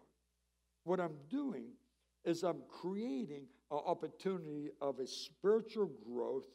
what 0.83 0.99
I'm 0.99 1.15
doing 1.29 1.69
is 2.23 2.43
I'm 2.43 2.61
creating 2.69 3.45
an 3.71 3.79
opportunity 3.85 4.69
of 4.81 4.99
a 4.99 5.07
spiritual 5.07 5.91
growth 6.05 6.45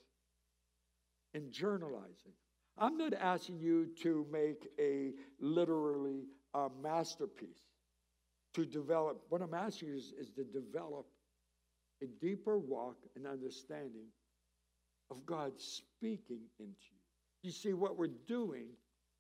in 1.35 1.51
journalizing. 1.53 2.33
I'm 2.79 2.97
not 2.97 3.13
asking 3.15 3.61
you 3.61 3.89
to 4.03 4.27
make 4.33 4.69
a 4.79 5.13
literally 5.39 6.25
a 6.55 6.69
masterpiece, 6.83 7.63
to 8.55 8.65
develop. 8.65 9.23
What 9.29 9.43
I'm 9.43 9.55
asking 9.55 9.89
you 9.91 9.97
is, 9.97 10.13
is 10.19 10.31
to 10.31 10.45
develop 10.45 11.07
a 12.03 12.07
deeper 12.21 12.59
walk 12.59 12.97
and 13.15 13.27
understanding 13.27 14.07
of 15.11 15.25
God 15.27 15.53
speaking 15.59 16.41
into 16.59 16.89
you. 16.91 16.99
You 17.43 17.53
see, 17.53 17.73
what 17.75 17.97
we're 17.97 18.09
doing 18.27 18.69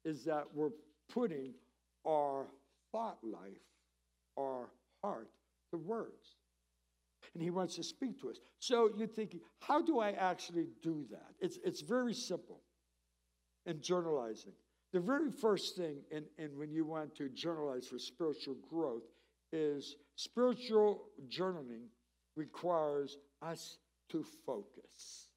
is 0.04 0.24
that 0.24 0.44
we're 0.54 0.70
putting 1.12 1.52
our 2.06 2.46
thought 2.92 3.18
life, 3.22 3.62
our 4.38 4.70
heart, 5.02 5.28
to 5.72 5.78
words. 5.78 6.36
And 7.34 7.42
he 7.42 7.50
wants 7.50 7.76
to 7.76 7.84
speak 7.84 8.20
to 8.20 8.30
us. 8.30 8.38
So 8.58 8.90
you're 8.96 9.06
thinking, 9.06 9.40
how 9.60 9.82
do 9.82 10.00
I 10.00 10.12
actually 10.12 10.68
do 10.82 11.04
that? 11.10 11.30
It's, 11.40 11.58
it's 11.64 11.80
very 11.80 12.14
simple 12.14 12.60
in 13.66 13.80
journalizing. 13.80 14.52
The 14.92 15.00
very 15.00 15.30
first 15.30 15.76
thing 15.76 15.98
in, 16.10 16.24
in 16.38 16.58
when 16.58 16.72
you 16.72 16.84
want 16.84 17.14
to 17.16 17.28
journalize 17.28 17.86
for 17.86 17.98
spiritual 17.98 18.56
growth 18.68 19.04
is 19.52 19.96
spiritual 20.16 21.02
journaling 21.28 21.86
requires 22.36 23.18
us 23.42 23.78
to 24.10 24.24
focus. 24.44 25.28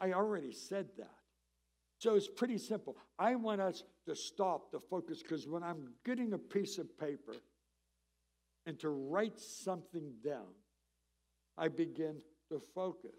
I 0.00 0.12
already 0.12 0.52
said 0.52 0.88
that. 0.98 1.21
So 2.02 2.16
it's 2.16 2.26
pretty 2.26 2.58
simple. 2.58 2.96
I 3.16 3.36
want 3.36 3.60
us 3.60 3.84
to 4.06 4.16
stop 4.16 4.72
the 4.72 4.80
focus 4.80 5.22
because 5.22 5.46
when 5.46 5.62
I'm 5.62 5.92
getting 6.04 6.32
a 6.32 6.38
piece 6.38 6.78
of 6.78 6.98
paper 6.98 7.36
and 8.66 8.76
to 8.80 8.88
write 8.88 9.38
something 9.38 10.14
down, 10.24 10.48
I 11.56 11.68
begin 11.68 12.16
to 12.50 12.58
focus. 12.74 13.14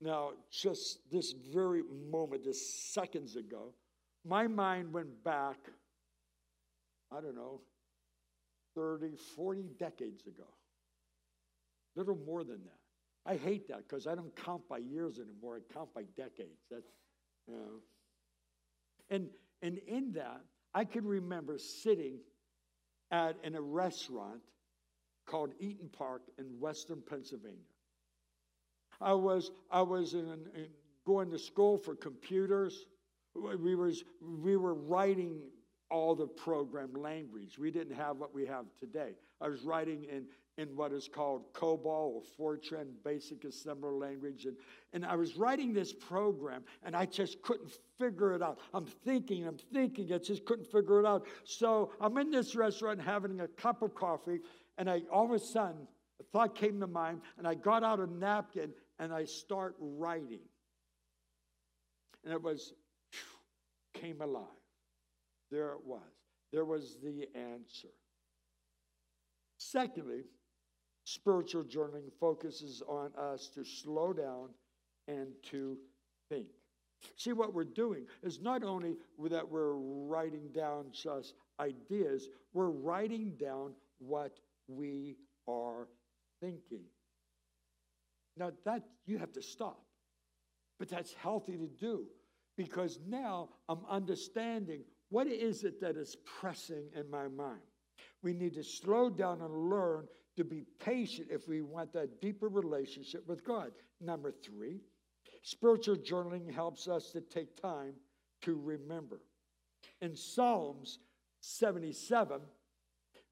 Now, 0.00 0.30
just 0.50 1.00
this 1.12 1.34
very 1.52 1.82
moment, 2.10 2.44
just 2.44 2.94
seconds 2.94 3.36
ago, 3.36 3.74
my 4.24 4.46
mind 4.46 4.94
went 4.94 5.22
back, 5.22 5.58
I 7.12 7.20
don't 7.20 7.36
know, 7.36 7.60
30, 8.74 9.16
40 9.36 9.68
decades 9.78 10.26
ago. 10.26 10.48
Little 11.94 12.16
more 12.24 12.42
than 12.42 12.64
that. 12.64 13.30
I 13.30 13.36
hate 13.36 13.68
that 13.68 13.86
because 13.86 14.06
I 14.06 14.14
don't 14.14 14.34
count 14.34 14.62
by 14.66 14.78
years 14.78 15.18
anymore. 15.18 15.58
I 15.58 15.74
count 15.74 15.92
by 15.92 16.04
decades. 16.16 16.64
That's, 16.70 16.88
know. 17.48 17.80
And, 19.10 19.28
and 19.62 19.78
in 19.86 20.12
that, 20.12 20.40
I 20.74 20.84
can 20.84 21.06
remember 21.06 21.58
sitting 21.58 22.18
at 23.10 23.36
in 23.42 23.54
a 23.54 23.60
restaurant 23.60 24.40
called 25.26 25.52
Eaton 25.58 25.88
Park 25.88 26.22
in 26.38 26.46
Western 26.60 27.02
Pennsylvania. 27.08 27.56
I 29.00 29.12
was, 29.12 29.50
I 29.70 29.82
was 29.82 30.14
in, 30.14 30.26
in 30.54 30.66
going 31.06 31.30
to 31.30 31.38
school 31.38 31.78
for 31.78 31.94
computers. 31.94 32.86
We, 33.34 33.74
was, 33.74 34.04
we 34.20 34.56
were 34.56 34.74
writing 34.74 35.40
all 35.90 36.14
the 36.14 36.26
program 36.26 36.92
language. 36.94 37.58
We 37.58 37.70
didn't 37.70 37.94
have 37.94 38.16
what 38.16 38.34
we 38.34 38.46
have 38.46 38.66
today. 38.80 39.12
I 39.40 39.48
was 39.48 39.62
writing 39.62 40.04
in, 40.04 40.24
in 40.56 40.76
what 40.76 40.92
is 40.92 41.08
called 41.08 41.52
COBOL 41.54 41.86
or 41.86 42.22
Fortran 42.38 42.88
Basic 43.04 43.42
Assembler 43.42 43.98
Language. 43.98 44.44
And, 44.44 44.56
and 44.92 45.06
I 45.06 45.16
was 45.16 45.36
writing 45.36 45.72
this 45.72 45.92
program 45.92 46.62
and 46.82 46.94
I 46.94 47.06
just 47.06 47.40
couldn't 47.42 47.72
figure 47.98 48.34
it 48.34 48.42
out. 48.42 48.58
I'm 48.74 48.86
thinking, 48.86 49.46
I'm 49.46 49.58
thinking, 49.72 50.12
I 50.12 50.18
just 50.18 50.44
couldn't 50.44 50.66
figure 50.66 51.00
it 51.00 51.06
out. 51.06 51.26
So 51.44 51.92
I'm 52.00 52.16
in 52.18 52.30
this 52.30 52.54
restaurant 52.54 53.00
having 53.00 53.40
a 53.40 53.48
cup 53.48 53.82
of 53.82 53.94
coffee 53.94 54.40
and 54.76 54.90
I 54.90 55.02
all 55.10 55.24
of 55.24 55.32
a 55.32 55.38
sudden 55.38 55.86
a 56.20 56.24
thought 56.24 56.54
came 56.54 56.80
to 56.80 56.86
mind 56.86 57.22
and 57.38 57.46
I 57.46 57.54
got 57.54 57.82
out 57.82 58.00
a 58.00 58.06
napkin 58.06 58.72
and 58.98 59.12
I 59.12 59.24
start 59.24 59.76
writing. 59.78 60.40
And 62.24 62.34
it 62.34 62.42
was, 62.42 62.74
came 63.94 64.20
alive. 64.20 64.57
There 65.50 65.72
it 65.72 65.84
was. 65.84 66.02
There 66.52 66.64
was 66.64 66.96
the 67.02 67.28
answer. 67.34 67.88
Secondly, 69.58 70.24
Spiritual 71.08 71.64
journaling 71.64 72.12
focuses 72.20 72.82
on 72.86 73.10
us 73.16 73.48
to 73.54 73.64
slow 73.64 74.12
down 74.12 74.50
and 75.06 75.28
to 75.42 75.78
think. 76.28 76.48
See, 77.16 77.32
what 77.32 77.54
we're 77.54 77.64
doing 77.64 78.04
is 78.22 78.42
not 78.42 78.62
only 78.62 78.98
that 79.30 79.48
we're 79.48 79.72
writing 79.72 80.50
down 80.54 80.88
just 80.92 81.32
ideas, 81.60 82.28
we're 82.52 82.68
writing 82.68 83.32
down 83.40 83.72
what 84.00 84.38
we 84.66 85.16
are 85.48 85.88
thinking. 86.42 86.84
Now, 88.36 88.52
that 88.66 88.82
you 89.06 89.16
have 89.16 89.32
to 89.32 89.42
stop, 89.42 89.80
but 90.78 90.90
that's 90.90 91.14
healthy 91.14 91.56
to 91.56 91.68
do 91.68 92.04
because 92.54 92.98
now 93.08 93.48
I'm 93.70 93.80
understanding 93.88 94.82
what 95.10 95.26
is 95.26 95.64
it 95.64 95.80
that 95.80 95.96
is 95.96 96.16
pressing 96.40 96.84
in 96.94 97.10
my 97.10 97.28
mind. 97.28 97.60
We 98.22 98.32
need 98.32 98.54
to 98.54 98.64
slow 98.64 99.10
down 99.10 99.40
and 99.40 99.70
learn 99.70 100.06
to 100.36 100.44
be 100.44 100.64
patient 100.78 101.28
if 101.30 101.48
we 101.48 101.62
want 101.62 101.92
that 101.92 102.20
deeper 102.20 102.48
relationship 102.48 103.26
with 103.26 103.44
God. 103.44 103.72
Number 104.00 104.30
three, 104.30 104.80
spiritual 105.42 105.96
journaling 105.96 106.52
helps 106.52 106.88
us 106.88 107.10
to 107.10 107.20
take 107.20 107.60
time 107.60 107.94
to 108.42 108.60
remember. 108.62 109.20
In 110.00 110.14
Psalms 110.14 110.98
77, 111.40 112.40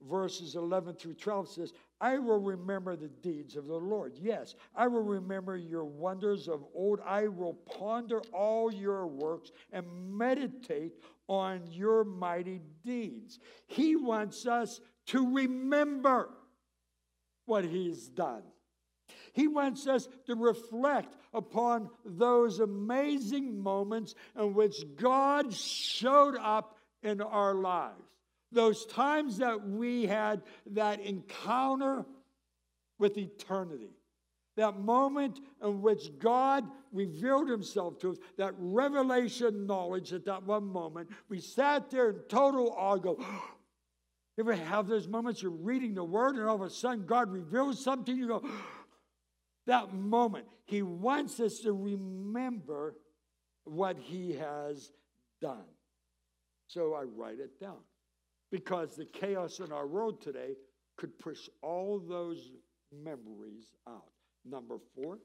verses 0.08 0.56
11 0.56 0.94
through 0.94 1.14
12 1.14 1.48
says, 1.48 1.72
I 2.00 2.18
will 2.18 2.38
remember 2.38 2.94
the 2.94 3.08
deeds 3.08 3.56
of 3.56 3.66
the 3.66 3.76
Lord. 3.76 4.12
Yes, 4.20 4.54
I 4.74 4.86
will 4.86 5.02
remember 5.02 5.56
your 5.56 5.84
wonders 5.84 6.46
of 6.46 6.64
old. 6.74 7.00
I 7.04 7.28
will 7.28 7.54
ponder 7.54 8.20
all 8.32 8.72
your 8.72 9.06
works 9.06 9.50
and 9.72 9.86
meditate 10.16 10.92
on 11.26 11.62
your 11.70 12.04
mighty 12.04 12.60
deeds. 12.84 13.38
He 13.66 13.96
wants 13.96 14.46
us 14.46 14.80
to 15.06 15.34
remember 15.34 16.28
what 17.46 17.64
he's 17.64 18.08
done. 18.08 18.42
He 19.32 19.46
wants 19.48 19.86
us 19.86 20.08
to 20.26 20.34
reflect 20.34 21.14
upon 21.32 21.90
those 22.04 22.60
amazing 22.60 23.62
moments 23.62 24.14
in 24.38 24.54
which 24.54 24.76
God 24.96 25.52
showed 25.54 26.36
up 26.36 26.76
in 27.02 27.20
our 27.20 27.54
lives. 27.54 28.02
Those 28.56 28.86
times 28.86 29.36
that 29.36 29.68
we 29.68 30.06
had 30.06 30.40
that 30.72 31.00
encounter 31.00 32.06
with 32.98 33.18
eternity. 33.18 33.90
That 34.56 34.80
moment 34.80 35.40
in 35.62 35.82
which 35.82 36.18
God 36.18 36.64
revealed 36.90 37.50
himself 37.50 37.98
to 37.98 38.12
us, 38.12 38.16
that 38.38 38.54
revelation 38.56 39.66
knowledge 39.66 40.14
at 40.14 40.24
that 40.24 40.44
one 40.44 40.64
moment, 40.64 41.10
we 41.28 41.38
sat 41.38 41.90
there 41.90 42.08
in 42.08 42.20
total 42.30 42.70
awe, 42.70 42.96
go, 42.96 43.18
you 43.18 44.44
ever 44.44 44.54
have 44.54 44.86
those 44.86 45.06
moments 45.06 45.42
you're 45.42 45.50
reading 45.50 45.92
the 45.92 46.02
word 46.02 46.36
and 46.36 46.48
all 46.48 46.54
of 46.54 46.62
a 46.62 46.70
sudden 46.70 47.04
God 47.04 47.30
reveals 47.30 47.84
something? 47.84 48.16
You 48.16 48.26
go, 48.26 48.48
that 49.66 49.92
moment. 49.92 50.46
He 50.64 50.80
wants 50.80 51.40
us 51.40 51.58
to 51.58 51.74
remember 51.74 52.96
what 53.64 53.98
he 53.98 54.32
has 54.32 54.92
done. 55.42 55.66
So 56.68 56.94
I 56.94 57.02
write 57.02 57.38
it 57.38 57.60
down 57.60 57.80
because 58.50 58.96
the 58.96 59.04
chaos 59.04 59.60
in 59.60 59.72
our 59.72 59.86
world 59.86 60.20
today 60.20 60.54
could 60.96 61.18
push 61.18 61.48
all 61.62 61.98
those 61.98 62.52
memories 62.92 63.74
out. 63.88 64.10
Number 64.44 64.76
four, 64.94 65.18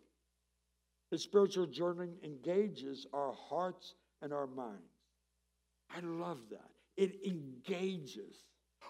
the 1.11 1.17
spiritual 1.17 1.67
journey 1.67 2.13
engages 2.23 3.05
our 3.13 3.33
hearts 3.33 3.95
and 4.21 4.33
our 4.33 4.47
minds. 4.47 4.81
I 5.89 5.99
love 6.01 6.39
that. 6.51 6.69
It 6.97 7.19
engages 7.25 8.45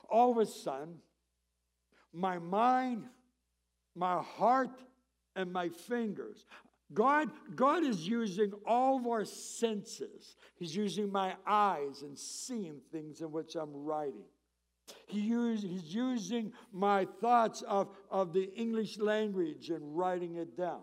all 0.10 0.32
of 0.32 0.38
a 0.38 0.46
sudden, 0.46 0.96
my 2.14 2.38
mind, 2.40 3.06
my 3.96 4.22
heart, 4.22 4.82
and 5.36 5.52
my 5.52 5.70
fingers, 5.70 6.46
God, 6.94 7.30
God 7.56 7.84
is 7.84 8.08
using 8.08 8.52
all 8.66 8.98
of 8.98 9.08
our 9.08 9.26
senses. 9.26 10.36
He's 10.56 10.76
using 10.76 11.12
my 11.12 11.36
eyes 11.46 12.02
and 12.02 12.18
seeing 12.18 12.82
things 12.92 13.22
in 13.22 13.32
which 13.32 13.56
I'm 13.56 13.74
writing. 13.74 14.26
He 15.08 15.22
use, 15.22 15.62
he's 15.62 15.94
using 15.94 16.52
my 16.74 17.08
thoughts 17.22 17.62
of, 17.62 17.90
of 18.10 18.34
the 18.34 18.54
English 18.56 18.98
language 18.98 19.70
and 19.70 19.96
writing 19.96 20.36
it 20.36 20.58
down. 20.58 20.82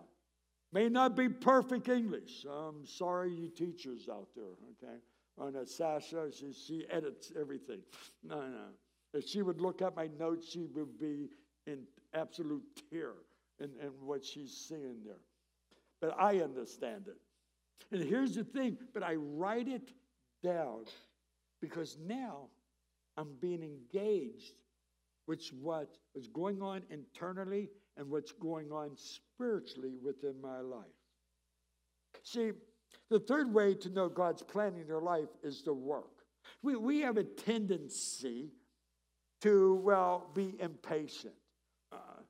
May 0.71 0.89
not 0.89 1.15
be 1.15 1.29
perfect 1.29 1.89
English. 1.89 2.45
I'm 2.49 2.85
sorry, 2.85 3.33
you 3.33 3.49
teachers 3.49 4.07
out 4.11 4.29
there, 4.35 4.55
okay? 4.71 4.97
On 5.37 5.55
a 5.55 5.65
Sasha, 5.65 6.29
she, 6.31 6.53
she 6.53 6.85
edits 6.89 7.31
everything. 7.39 7.79
No, 8.23 8.41
no. 8.41 8.65
If 9.13 9.27
she 9.27 9.41
would 9.41 9.59
look 9.59 9.81
at 9.81 9.95
my 9.95 10.09
notes, 10.19 10.51
she 10.51 10.65
would 10.75 10.99
be 10.99 11.29
in 11.65 11.83
absolute 12.13 12.63
terror 12.91 13.25
in, 13.59 13.69
in 13.81 13.89
what 14.01 14.23
she's 14.23 14.51
seeing 14.67 14.97
there. 15.03 15.15
But 16.01 16.15
I 16.19 16.39
understand 16.39 17.07
it. 17.07 17.17
And 17.91 18.03
here's 18.03 18.35
the 18.35 18.43
thing, 18.43 18.77
but 18.93 19.03
I 19.03 19.15
write 19.15 19.67
it 19.67 19.91
down 20.43 20.85
because 21.61 21.97
now 22.05 22.47
I'm 23.17 23.35
being 23.41 23.63
engaged 23.63 24.53
with 25.27 25.41
what 25.61 25.97
is 26.15 26.27
going 26.27 26.61
on 26.61 26.83
internally 26.89 27.69
and 27.97 28.09
what's 28.09 28.31
going 28.31 28.71
on 28.71 28.91
spiritually 28.95 29.93
within 30.01 30.39
my 30.41 30.61
life. 30.61 30.85
See, 32.23 32.51
the 33.09 33.19
third 33.19 33.53
way 33.53 33.73
to 33.75 33.89
know 33.89 34.09
God's 34.09 34.41
plan 34.41 34.75
in 34.75 34.87
your 34.87 35.01
life 35.01 35.29
is 35.43 35.61
to 35.63 35.73
work. 35.73 36.23
We, 36.63 36.75
we 36.75 37.01
have 37.01 37.17
a 37.17 37.23
tendency 37.23 38.51
to, 39.41 39.75
well, 39.83 40.29
be 40.33 40.55
impatient. 40.59 41.33
Uh, 41.91 42.21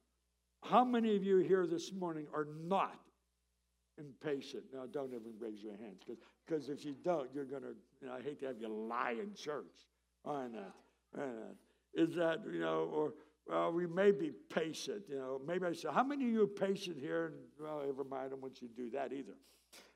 how 0.63 0.83
many 0.83 1.15
of 1.15 1.23
you 1.23 1.37
here 1.37 1.67
this 1.67 1.93
morning 1.93 2.27
are 2.33 2.47
not 2.63 2.99
impatient? 3.99 4.63
Now, 4.73 4.85
don't 4.91 5.13
even 5.13 5.33
raise 5.39 5.61
your 5.61 5.77
hands 5.77 6.03
because 6.47 6.69
if 6.69 6.85
you 6.85 6.95
don't, 7.03 7.29
you're 7.33 7.45
going 7.45 7.61
to, 7.63 7.75
you 8.01 8.07
know, 8.07 8.13
I 8.13 8.21
hate 8.21 8.39
to 8.39 8.47
have 8.47 8.59
you 8.59 8.69
lie 8.69 9.15
in 9.21 9.33
church 9.33 9.87
on 10.25 10.53
that. 10.53 10.73
Is 11.93 12.15
that, 12.15 12.39
you 12.51 12.59
know, 12.59 12.89
or, 12.93 13.13
well, 13.47 13.71
we 13.71 13.87
may 13.87 14.11
be 14.11 14.31
patient, 14.49 15.03
you 15.09 15.17
know. 15.17 15.41
Maybe 15.45 15.65
I 15.65 15.73
say, 15.73 15.89
how 15.91 16.03
many 16.03 16.25
of 16.25 16.31
you 16.31 16.43
are 16.43 16.47
patient 16.47 16.97
here? 16.99 17.27
And, 17.27 17.35
well, 17.59 17.81
never 17.85 18.03
mind, 18.03 18.25
I 18.25 18.29
don't 18.29 18.41
want 18.41 18.61
you 18.61 18.67
to 18.67 18.73
do 18.73 18.89
that 18.91 19.11
either. 19.11 19.33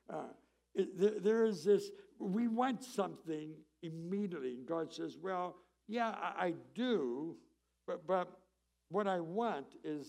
Uh, 0.09 0.33
it, 0.73 0.97
there, 0.97 1.19
there 1.19 1.45
is 1.45 1.63
this, 1.63 1.91
we 2.19 2.47
want 2.47 2.83
something 2.83 3.51
immediately. 3.83 4.55
And 4.55 4.65
God 4.65 4.91
says, 4.91 5.17
well, 5.21 5.55
yeah, 5.87 6.09
I, 6.09 6.45
I 6.45 6.53
do, 6.73 7.35
but, 7.85 8.07
but 8.07 8.27
what 8.89 9.07
I 9.07 9.19
want 9.19 9.67
is 9.83 10.07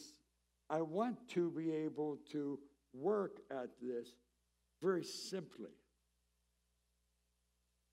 I 0.70 0.80
want 0.80 1.28
to 1.30 1.50
be 1.50 1.70
able 1.70 2.18
to 2.32 2.58
work 2.94 3.40
at 3.50 3.68
this 3.80 4.08
very 4.82 5.04
simply. 5.04 5.70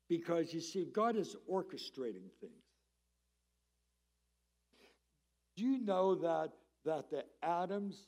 Because 0.09 0.53
you 0.53 0.59
see, 0.59 0.85
God 0.85 1.15
is 1.15 1.35
orchestrating 1.49 2.29
things. 2.39 2.63
Do 5.55 5.63
you 5.63 5.79
know 5.79 6.15
that, 6.15 6.51
that 6.85 7.09
the 7.09 7.23
atoms, 7.43 8.07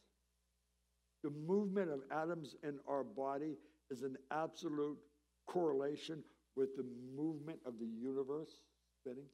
the 1.23 1.29
movement 1.29 1.91
of 1.91 2.01
atoms 2.11 2.55
in 2.63 2.79
our 2.87 3.03
body 3.03 3.55
is 3.89 4.03
an 4.03 4.17
absolute 4.31 4.97
correlation 5.47 6.23
with 6.55 6.75
the 6.75 6.85
movement 7.15 7.59
of 7.65 7.79
the 7.79 7.85
universe 7.85 8.49
spinning? 8.99 9.27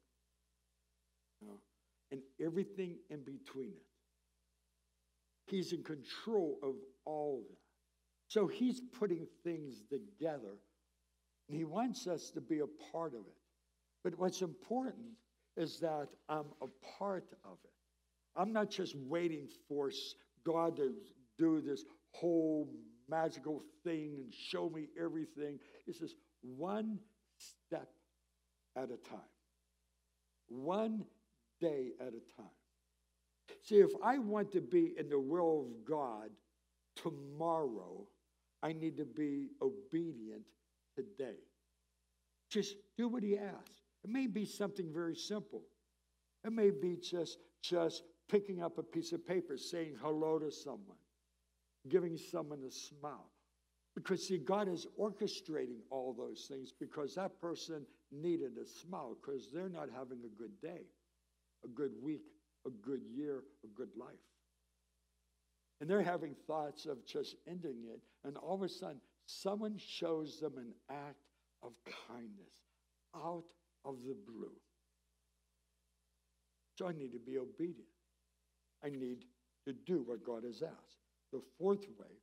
and 2.11 2.21
everything 2.43 2.97
in 3.09 3.19
between 3.19 3.69
it. 3.69 3.85
He's 5.47 5.73
in 5.73 5.83
control 5.83 6.59
of 6.61 6.75
all 7.09 7.41
that. 7.49 7.57
So 8.27 8.47
he's 8.47 8.81
putting 8.99 9.25
things 9.43 9.83
together, 9.89 10.59
and 11.47 11.57
he 11.57 11.63
wants 11.63 12.05
us 12.05 12.29
to 12.31 12.41
be 12.41 12.59
a 12.59 12.91
part 12.91 13.13
of 13.13 13.21
it. 13.21 13.37
But 14.03 14.17
what's 14.19 14.41
important 14.41 15.17
is 15.57 15.79
that 15.79 16.07
I'm 16.29 16.45
a 16.61 16.67
part 16.97 17.25
of 17.43 17.57
it. 17.63 17.71
I'm 18.35 18.53
not 18.53 18.69
just 18.69 18.95
waiting 18.95 19.47
for 19.67 19.91
God 20.45 20.77
to 20.77 20.93
do 21.37 21.59
this 21.59 21.83
whole 22.11 22.69
magical 23.09 23.63
thing 23.83 24.19
and 24.23 24.33
show 24.33 24.69
me 24.69 24.87
everything. 25.03 25.57
It's 25.87 25.99
just 25.99 26.15
one 26.41 26.99
step 27.37 27.89
at 28.75 28.85
a 28.91 29.09
time. 29.09 29.19
One 30.47 31.03
day 31.59 31.89
at 31.99 32.09
a 32.09 32.41
time. 32.41 32.51
See, 33.63 33.77
if 33.77 33.91
I 34.03 34.19
want 34.19 34.51
to 34.51 34.61
be 34.61 34.93
in 34.97 35.09
the 35.09 35.19
will 35.19 35.65
of 35.65 35.85
God 35.85 36.29
tomorrow, 37.01 38.07
I 38.61 38.73
need 38.73 38.97
to 38.97 39.05
be 39.05 39.49
obedient 39.61 40.43
today. 40.95 41.37
Just 42.49 42.75
do 42.97 43.07
what 43.07 43.23
he 43.23 43.37
asks. 43.37 43.81
It 44.03 44.09
may 44.09 44.27
be 44.27 44.45
something 44.45 44.91
very 44.93 45.15
simple. 45.15 45.63
It 46.45 46.51
may 46.51 46.71
be 46.71 46.97
just, 46.97 47.37
just 47.61 48.03
picking 48.29 48.61
up 48.61 48.77
a 48.77 48.83
piece 48.83 49.11
of 49.11 49.25
paper, 49.25 49.57
saying 49.57 49.95
hello 50.01 50.39
to 50.39 50.51
someone, 50.51 50.97
giving 51.89 52.17
someone 52.17 52.63
a 52.67 52.71
smile. 52.71 53.29
Because, 53.95 54.27
see, 54.27 54.37
God 54.37 54.69
is 54.69 54.87
orchestrating 54.99 55.79
all 55.89 56.15
those 56.17 56.47
things 56.49 56.73
because 56.79 57.15
that 57.15 57.41
person 57.41 57.85
needed 58.11 58.51
a 58.61 58.65
smile 58.65 59.17
because 59.21 59.49
they're 59.53 59.69
not 59.69 59.89
having 59.95 60.19
a 60.25 60.41
good 60.41 60.59
day 60.61 60.85
a 61.63 61.67
good 61.67 61.91
week, 62.01 62.23
a 62.65 62.69
good 62.69 63.01
year, 63.13 63.43
a 63.63 63.67
good 63.75 63.89
life. 63.97 64.09
And 65.79 65.89
they're 65.89 66.01
having 66.01 66.35
thoughts 66.45 66.85
of 66.85 67.05
just 67.05 67.35
ending 67.47 67.83
it. 67.85 68.01
And 68.25 68.37
all 68.37 68.55
of 68.55 68.61
a 68.63 68.69
sudden, 68.69 68.99
someone 69.25 69.77
shows 69.77 70.39
them 70.39 70.53
an 70.57 70.73
act 70.89 71.23
of 71.63 71.73
kindness 72.07 72.53
out 73.15 73.45
of 73.85 73.95
the 74.05 74.15
blue. 74.27 74.51
So 76.77 76.87
I 76.87 76.91
need 76.93 77.11
to 77.13 77.19
be 77.19 77.37
obedient. 77.37 77.87
I 78.83 78.89
need 78.89 79.25
to 79.65 79.73
do 79.73 80.03
what 80.05 80.23
God 80.23 80.43
has 80.43 80.61
asked. 80.61 80.97
The 81.31 81.41
fourth 81.57 81.85
way 81.99 82.15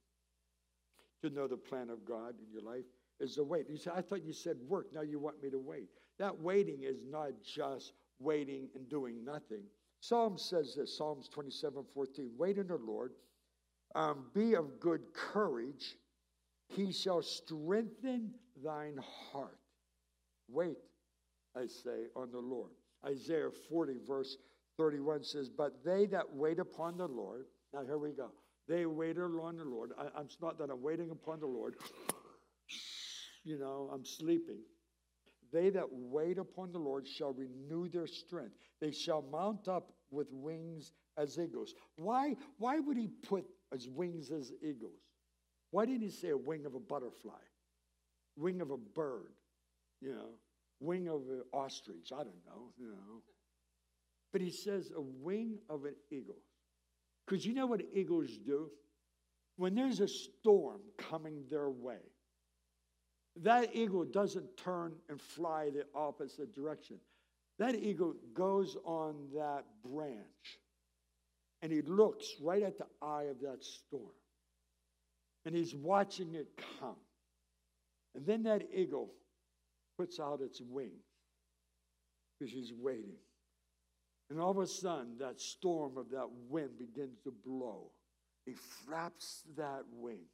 to 1.22 1.30
know 1.30 1.46
the 1.46 1.56
plan 1.56 1.90
of 1.90 2.04
God 2.04 2.34
in 2.40 2.52
your 2.52 2.62
life 2.62 2.84
is 3.20 3.34
to 3.36 3.44
wait. 3.44 3.66
You 3.68 3.76
say, 3.76 3.90
I 3.94 4.00
thought 4.00 4.24
you 4.24 4.32
said 4.32 4.56
work. 4.68 4.86
Now 4.92 5.02
you 5.02 5.18
want 5.18 5.42
me 5.42 5.50
to 5.50 5.58
wait. 5.58 5.88
That 6.18 6.38
waiting 6.40 6.82
is 6.82 7.02
not 7.08 7.30
just 7.42 7.92
waiting 8.18 8.68
and 8.74 8.88
doing 8.88 9.24
nothing. 9.24 9.62
Psalm 10.00 10.38
says 10.38 10.74
this 10.76 10.96
Psalms 10.96 11.28
27 11.28 11.84
14, 11.92 12.30
wait 12.36 12.58
in 12.58 12.68
the 12.68 12.76
Lord, 12.76 13.12
um, 13.94 14.26
be 14.34 14.54
of 14.54 14.80
good 14.80 15.00
courage, 15.14 15.96
he 16.68 16.92
shall 16.92 17.22
strengthen 17.22 18.32
thine 18.62 18.98
heart. 19.32 19.58
Wait, 20.48 20.76
I 21.56 21.66
say, 21.66 22.06
on 22.14 22.30
the 22.30 22.38
Lord. 22.38 22.70
Isaiah 23.04 23.50
40, 23.68 23.94
verse 24.06 24.36
31 24.76 25.24
says, 25.24 25.48
But 25.48 25.84
they 25.84 26.06
that 26.06 26.24
wait 26.32 26.58
upon 26.58 26.96
the 26.96 27.06
Lord, 27.06 27.46
now 27.72 27.84
here 27.84 27.98
we 27.98 28.12
go. 28.12 28.30
They 28.68 28.86
wait 28.86 29.16
upon 29.16 29.56
the 29.56 29.64
Lord. 29.64 29.92
I, 29.98 30.20
am 30.20 30.28
not 30.42 30.58
that 30.58 30.70
I'm 30.70 30.82
waiting 30.82 31.10
upon 31.10 31.40
the 31.40 31.46
Lord. 31.46 31.76
you 33.44 33.58
know, 33.58 33.90
I'm 33.92 34.04
sleeping. 34.04 34.58
They 35.52 35.70
that 35.70 35.86
wait 35.90 36.38
upon 36.38 36.72
the 36.72 36.78
Lord 36.78 37.06
shall 37.06 37.32
renew 37.32 37.88
their 37.88 38.06
strength. 38.06 38.56
They 38.80 38.90
shall 38.90 39.22
mount 39.22 39.68
up 39.68 39.92
with 40.10 40.26
wings 40.32 40.92
as 41.16 41.38
eagles. 41.38 41.74
Why, 41.96 42.34
why 42.58 42.80
would 42.80 42.96
he 42.96 43.08
put 43.08 43.44
as 43.72 43.88
wings 43.88 44.30
as 44.30 44.52
eagles? 44.62 45.00
Why 45.70 45.86
didn't 45.86 46.02
he 46.02 46.10
say 46.10 46.30
a 46.30 46.36
wing 46.36 46.66
of 46.66 46.74
a 46.74 46.80
butterfly, 46.80 47.32
wing 48.36 48.60
of 48.60 48.70
a 48.70 48.76
bird, 48.76 49.32
you 50.00 50.12
know, 50.12 50.30
wing 50.80 51.08
of 51.08 51.22
an 51.28 51.42
ostrich? 51.52 52.12
I 52.12 52.18
don't 52.18 52.44
know, 52.46 52.72
you 52.78 52.88
know. 52.88 53.22
But 54.32 54.40
he 54.40 54.50
says 54.50 54.92
a 54.96 55.00
wing 55.00 55.58
of 55.68 55.84
an 55.84 55.94
eagle. 56.10 56.38
Because 57.26 57.44
you 57.44 57.54
know 57.54 57.66
what 57.66 57.82
eagles 57.92 58.30
do? 58.44 58.70
When 59.56 59.74
there's 59.74 60.00
a 60.00 60.08
storm 60.08 60.80
coming 60.98 61.44
their 61.50 61.70
way, 61.70 62.00
that 63.42 63.74
eagle 63.74 64.04
doesn't 64.04 64.56
turn 64.56 64.94
and 65.08 65.20
fly 65.20 65.70
the 65.70 65.84
opposite 65.94 66.54
direction. 66.54 66.98
That 67.58 67.74
eagle 67.74 68.14
goes 68.34 68.76
on 68.84 69.28
that 69.34 69.64
branch 69.82 70.58
and 71.62 71.72
he 71.72 71.82
looks 71.82 72.26
right 72.40 72.62
at 72.62 72.78
the 72.78 72.86
eye 73.02 73.24
of 73.24 73.40
that 73.40 73.64
storm 73.64 74.12
and 75.44 75.54
he's 75.54 75.74
watching 75.74 76.34
it 76.34 76.48
come. 76.80 76.96
And 78.14 78.26
then 78.26 78.42
that 78.44 78.64
eagle 78.74 79.12
puts 79.96 80.18
out 80.18 80.40
its 80.40 80.60
wings 80.60 81.04
because 82.38 82.52
he's 82.52 82.72
waiting. 82.72 83.16
And 84.28 84.40
all 84.40 84.50
of 84.50 84.58
a 84.58 84.66
sudden, 84.66 85.16
that 85.20 85.40
storm 85.40 85.96
of 85.96 86.10
that 86.10 86.28
wind 86.48 86.70
begins 86.78 87.18
to 87.24 87.32
blow. 87.44 87.92
He 88.44 88.54
flaps 88.54 89.44
that 89.56 89.84
wing. 89.92 90.24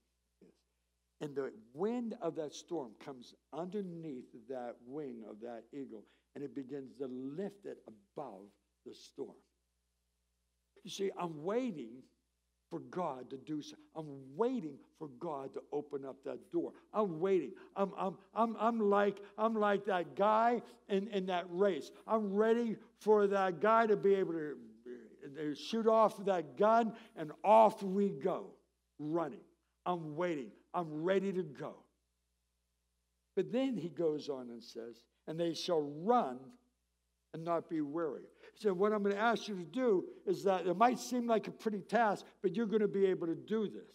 And 1.21 1.37
the 1.37 1.53
wind 1.75 2.15
of 2.21 2.35
that 2.37 2.55
storm 2.55 2.93
comes 3.05 3.35
underneath 3.53 4.33
that 4.49 4.77
wing 4.87 5.23
of 5.29 5.41
that 5.41 5.65
eagle 5.73 6.05
and 6.35 6.43
it 6.43 6.55
begins 6.55 6.95
to 6.99 7.07
lift 7.07 7.67
it 7.67 7.79
above 7.87 8.47
the 8.87 8.95
storm. 8.95 9.37
You 10.85 10.91
see, 10.91 11.11
I'm 11.19 11.45
waiting 11.45 12.03
for 12.71 12.81
God 12.81 13.29
to 13.31 13.37
do 13.37 13.61
so. 13.61 13.77
I'm 13.95 14.07
waiting 14.35 14.79
for 14.99 15.09
God 15.21 15.53
to 15.55 15.63
open 15.73 16.05
up 16.05 16.17
that 16.25 16.51
door. 16.51 16.73
I'm 16.95 17.21
waiting. 17.21 17.53
I'm, 17.77 17.93
I'm, 17.99 18.17
I'm, 18.35 18.57
I'm, 18.59 18.91
like, 18.91 19.21
I'm 19.37 19.55
like 19.55 19.85
that 19.85 20.17
guy 20.17 20.63
in, 20.89 21.09
in 21.09 21.27
that 21.27 21.45
race. 21.51 21.91
I'm 22.07 22.33
ready 22.33 22.77
for 22.99 23.27
that 23.27 23.61
guy 23.61 23.87
to 23.87 23.97
be 23.97 24.15
able 24.15 24.33
to, 24.33 24.57
to 25.37 25.55
shoot 25.55 25.87
off 25.87 26.25
that 26.25 26.57
gun, 26.57 26.95
and 27.15 27.33
off 27.45 27.83
we 27.83 28.09
go, 28.09 28.47
running. 28.99 29.41
I'm 29.85 30.17
waiting. 30.17 30.51
I'm 30.73 31.03
ready 31.03 31.33
to 31.33 31.43
go. 31.43 31.75
But 33.37 33.53
then 33.53 33.77
he 33.77 33.89
goes 33.89 34.29
on 34.29 34.51
and 34.51 34.63
says, 34.63 35.03
and 35.27 35.39
they 35.39 35.55
shall 35.55 35.83
run 35.83 36.39
and 37.35 37.45
not 37.45 37.69
be 37.69 37.81
weary. 37.81 38.23
He 38.53 38.61
said, 38.61 38.73
What 38.73 38.93
I'm 38.93 39.03
going 39.03 39.15
to 39.15 39.21
ask 39.21 39.49
you 39.49 39.57
to 39.57 39.65
do 39.65 40.05
is 40.27 40.45
that 40.45 40.67
it 40.67 40.77
might 40.77 40.99
seem 40.99 41.27
like 41.27 41.49
a 41.49 41.53
pretty 41.53 41.81
task, 41.81 42.25
but 42.43 42.57
you're 42.57 42.67
going 42.67 42.83
to 42.83 42.89
be 42.89 43.07
able 43.07 43.27
to 43.27 43.35
do 43.35 43.69
this. 43.69 43.91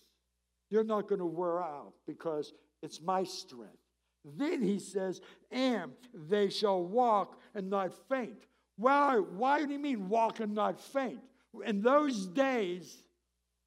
You're 0.69 0.83
not 0.83 1.07
going 1.07 1.19
to 1.19 1.25
wear 1.25 1.61
out 1.61 1.93
because 2.05 2.53
it's 2.81 3.01
my 3.01 3.23
strength. 3.23 3.77
Then 4.35 4.61
he 4.61 4.79
says, 4.79 5.21
And 5.51 5.93
they 6.13 6.49
shall 6.49 6.83
walk 6.83 7.39
and 7.55 7.69
not 7.69 7.93
faint. 8.09 8.43
Why, 8.77 9.17
why 9.17 9.65
do 9.65 9.71
you 9.71 9.79
mean 9.79 10.09
walk 10.09 10.39
and 10.39 10.53
not 10.53 10.79
faint? 10.79 11.21
In 11.65 11.81
those 11.81 12.27
days, 12.27 13.03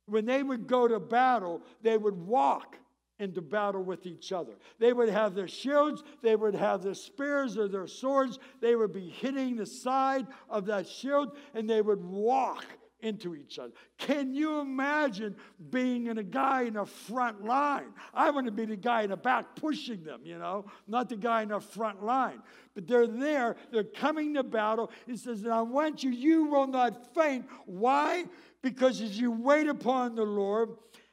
when 0.07 0.26
they 0.26 0.42
would 0.42 0.66
go 0.66 0.87
to 0.87 1.00
battle, 1.00 1.62
they 1.83 1.96
would 1.96 2.16
walk 2.16 2.76
into 3.20 3.40
battle 3.40 3.83
with 3.83 4.06
each 4.06 4.33
other. 4.33 4.54
They 4.78 4.92
would 4.92 5.11
have 5.11 5.35
their 5.35 5.46
shields, 5.46 6.02
they 6.22 6.35
would 6.35 6.54
have 6.54 6.83
their 6.83 6.94
spears 6.94 7.56
or 7.56 7.68
their 7.68 7.87
swords, 7.87 8.38
they 8.61 8.74
would 8.74 8.92
be 8.92 9.09
hitting 9.09 9.56
the 9.56 9.66
side 9.66 10.26
of 10.48 10.66
that 10.66 10.88
shield, 10.88 11.37
and 11.54 11.68
they 11.68 11.83
would 11.83 12.02
walk 12.02 12.64
into 13.02 13.35
each 13.35 13.59
other. 13.59 13.72
Can 13.98 14.35
you 14.35 14.61
imagine 14.61 15.37
being 15.70 16.06
in 16.06 16.18
a 16.18 16.22
guy 16.22 16.62
in 16.62 16.74
the 16.74 16.85
front 16.85 17.44
line? 17.44 17.92
I 18.12 18.30
want 18.30 18.46
to 18.46 18.52
be 18.52 18.64
the 18.64 18.76
guy 18.76 19.02
in 19.02 19.11
the 19.11 19.16
back 19.16 19.56
pushing 19.56 20.02
them, 20.02 20.20
you 20.24 20.38
know, 20.38 20.66
not 20.87 21.09
the 21.09 21.16
guy 21.16 21.42
in 21.42 21.48
the 21.48 21.61
front 21.61 22.04
line. 22.04 22.42
But 22.74 22.87
they're 22.87 23.06
there, 23.06 23.56
they're 23.70 23.85
coming 23.85 24.35
to 24.35 24.42
battle. 24.42 24.90
He 25.06 25.16
says, 25.16 25.42
And 25.42 25.52
I 25.52 25.62
want 25.62 26.02
you, 26.02 26.11
you 26.11 26.44
will 26.44 26.66
not 26.66 27.14
faint. 27.14 27.46
Why? 27.66 28.24
Because 28.62 29.00
as 29.00 29.18
you 29.18 29.30
wait 29.30 29.68
upon 29.68 30.14
the 30.14 30.24
Lord, 30.24 30.70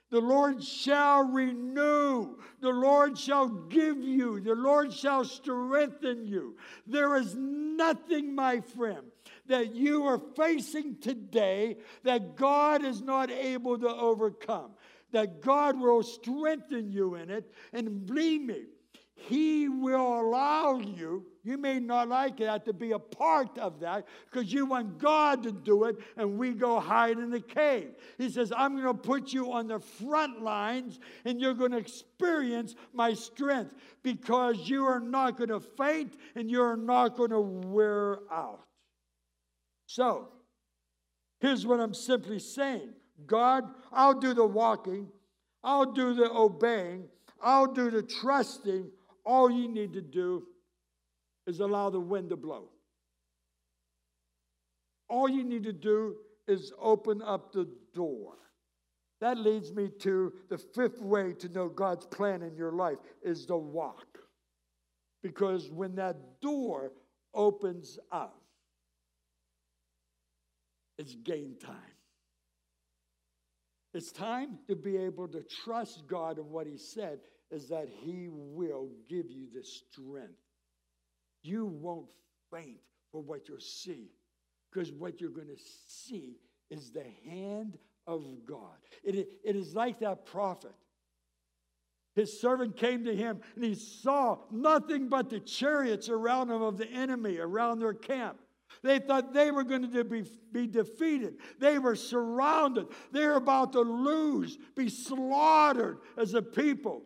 the 0.10 0.22
Lord 0.22 0.64
shall 0.64 1.24
renew. 1.24 2.38
The 2.62 2.70
Lord 2.70 3.18
shall 3.18 3.48
give 3.48 3.98
you. 3.98 4.40
The 4.40 4.56
Lord 4.56 4.94
shall 4.94 5.26
strengthen 5.26 6.26
you. 6.26 6.56
There 6.86 7.18
is 7.18 7.36
nothing, 7.36 8.34
my 8.34 8.62
friend, 8.62 9.04
that 9.48 9.76
you 9.76 10.06
are 10.06 10.22
facing 10.36 10.98
today 11.00 11.78
that 12.04 12.38
God 12.38 12.86
is 12.86 13.02
not 13.02 13.30
able 13.30 13.78
to 13.80 13.90
overcome. 13.90 14.72
That 15.12 15.42
God 15.42 15.80
will 15.80 16.04
strengthen 16.04 16.90
you 16.90 17.16
in 17.16 17.30
it. 17.30 17.54
And 17.74 18.06
believe 18.06 18.42
me, 18.42 18.64
he 19.16 19.68
will 19.68 20.22
allow 20.22 20.80
you, 20.80 21.26
you 21.48 21.58
may 21.58 21.80
not 21.80 22.10
like 22.10 22.38
that, 22.38 22.66
to 22.66 22.74
be 22.74 22.92
a 22.92 23.00
part 23.00 23.58
of 23.58 23.80
that 23.80 24.06
because 24.30 24.52
you 24.52 24.66
want 24.66 24.98
God 24.98 25.44
to 25.44 25.52
do 25.52 25.86
it 25.86 25.96
and 26.18 26.38
we 26.38 26.52
go 26.52 26.80
hide 26.80 27.18
in 27.18 27.32
the 27.32 27.40
cave. 27.40 27.92
He 28.18 28.30
says, 28.30 28.52
I'm 28.56 28.74
going 28.74 28.86
to 28.86 28.94
put 28.94 29.32
you 29.32 29.54
on 29.54 29.68
the 29.68 29.80
front 29.80 30.42
lines 30.42 31.00
and 31.24 31.40
you're 31.40 31.54
going 31.54 31.72
to 31.72 31.78
experience 31.78 32.76
my 32.94 33.14
strength 33.14 33.74
because 34.04 34.70
you 34.70 34.86
are 34.86 35.00
not 35.00 35.38
going 35.38 35.50
to 35.50 35.62
faint 35.62 36.18
and 36.36 36.52
you're 36.52 36.76
not 36.76 37.16
going 37.16 37.32
to 37.32 37.40
wear 37.40 38.20
out. 38.32 38.60
So, 39.86 40.28
here's 41.40 41.66
what 41.66 41.80
I'm 41.80 41.94
simply 41.94 42.40
saying 42.40 42.94
God, 43.26 43.64
I'll 43.94 44.20
do 44.20 44.34
the 44.34 44.46
walking, 44.46 45.08
I'll 45.64 45.94
do 45.94 46.14
the 46.14 46.30
obeying, 46.30 47.06
I'll 47.42 47.74
do 47.74 47.90
the 47.90 48.04
trusting 48.04 48.92
all 49.26 49.50
you 49.50 49.68
need 49.68 49.94
to 49.94 50.02
do 50.02 50.48
is 51.48 51.62
allow 51.62 51.90
the 51.90 52.00
wind 52.00 52.30
to 52.30 52.36
blow. 52.36 52.66
All 55.10 55.30
you 55.30 55.44
need 55.44 55.64
to 55.64 55.74
do 55.74 56.18
is 56.48 56.74
open 56.80 57.22
up 57.22 57.54
the 57.54 57.68
door. 57.96 58.34
That 59.22 59.38
leads 59.38 59.74
me 59.74 59.90
to 60.02 60.34
the 60.50 60.58
fifth 60.58 61.02
way 61.02 61.34
to 61.40 61.50
know 61.50 61.70
God's 61.70 62.06
plan 62.06 62.44
in 62.44 62.56
your 62.56 62.74
life 62.74 63.00
is 63.24 63.48
the 63.48 63.58
walk. 63.58 64.06
Because 65.24 65.72
when 65.72 65.96
that 65.96 66.42
door 66.42 66.92
opens 67.34 67.98
up, 68.12 68.40
it's 70.98 71.16
game 71.16 71.56
time. 71.64 71.76
It's 73.94 74.12
time 74.12 74.60
to 74.68 74.76
be 74.76 74.98
able 74.98 75.28
to 75.30 75.44
trust 75.64 76.04
God 76.08 76.38
and 76.38 76.50
what 76.52 76.68
He 76.68 76.78
said 76.78 77.20
is 77.50 77.70
that 77.70 77.88
He 77.90 78.28
will 78.30 78.90
give 79.10 79.32
you 79.32 79.48
the 79.54 79.64
strength. 79.64 80.47
You 81.44 81.66
won't 81.66 82.08
faint 82.52 82.80
for 83.12 83.22
what 83.22 83.48
you'll 83.48 83.60
see, 83.60 84.12
because 84.72 84.92
what 84.92 85.22
you're 85.22 85.30
going 85.30 85.48
to 85.48 85.64
see 85.88 86.38
is 86.70 86.92
the 86.92 87.06
hand 87.30 87.78
of 88.06 88.24
God. 88.46 88.78
It, 89.04 89.28
it 89.44 89.56
is 89.56 89.76
like 89.76 90.00
that 90.00 90.26
prophet. 90.26 90.74
His 92.16 92.42
servant 92.42 92.78
came 92.78 93.06
to 93.06 93.16
him 93.16 93.42
and 93.56 93.64
he 93.64 93.76
saw 93.76 94.40
nothing 94.52 95.08
but 95.08 95.30
the 95.30 95.40
chariots 95.40 96.10
around 96.10 96.50
him 96.50 96.64
of 96.64 96.78
the 96.78 96.88
enemy, 96.88 97.38
around 97.38 97.80
their 97.80 97.94
camp. 97.94 98.40
They 98.82 99.00
thought 99.00 99.34
they 99.34 99.52
were 99.52 99.64
going 99.64 99.92
to 99.92 100.04
be, 100.04 100.24
be 100.52 100.66
defeated. 100.66 101.36
They 101.60 101.78
were 101.78 101.96
surrounded. 101.96 102.88
They 103.12 103.26
were 103.26 103.36
about 103.36 103.74
to 103.74 103.82
lose, 103.82 104.58
be 104.76 104.90
slaughtered 104.90 106.00
as 106.18 106.34
a 106.34 106.42
people. 106.42 107.04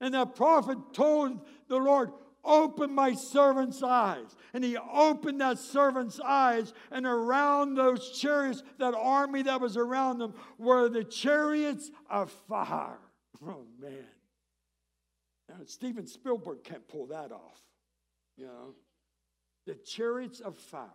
And 0.00 0.14
that 0.14 0.34
prophet 0.34 0.78
told 0.92 1.40
the 1.68 1.76
Lord, 1.76 2.10
Open 2.44 2.94
my 2.94 3.14
servant's 3.14 3.82
eyes. 3.82 4.36
And 4.52 4.62
he 4.62 4.76
opened 4.76 5.40
that 5.40 5.58
servant's 5.58 6.20
eyes, 6.20 6.72
and 6.90 7.06
around 7.06 7.74
those 7.74 8.18
chariots, 8.18 8.62
that 8.78 8.94
army 8.94 9.42
that 9.42 9.60
was 9.60 9.76
around 9.76 10.18
them, 10.18 10.34
were 10.58 10.88
the 10.88 11.04
chariots 11.04 11.90
of 12.08 12.30
fire. 12.48 12.98
Oh, 13.46 13.66
man. 13.78 14.06
Now, 15.50 15.56
Steven 15.66 16.06
Spielberg 16.06 16.64
can't 16.64 16.86
pull 16.88 17.08
that 17.08 17.30
off. 17.30 17.60
You 18.38 18.46
know, 18.46 18.74
the 19.66 19.74
chariots 19.74 20.40
of 20.40 20.56
fire. 20.56 20.88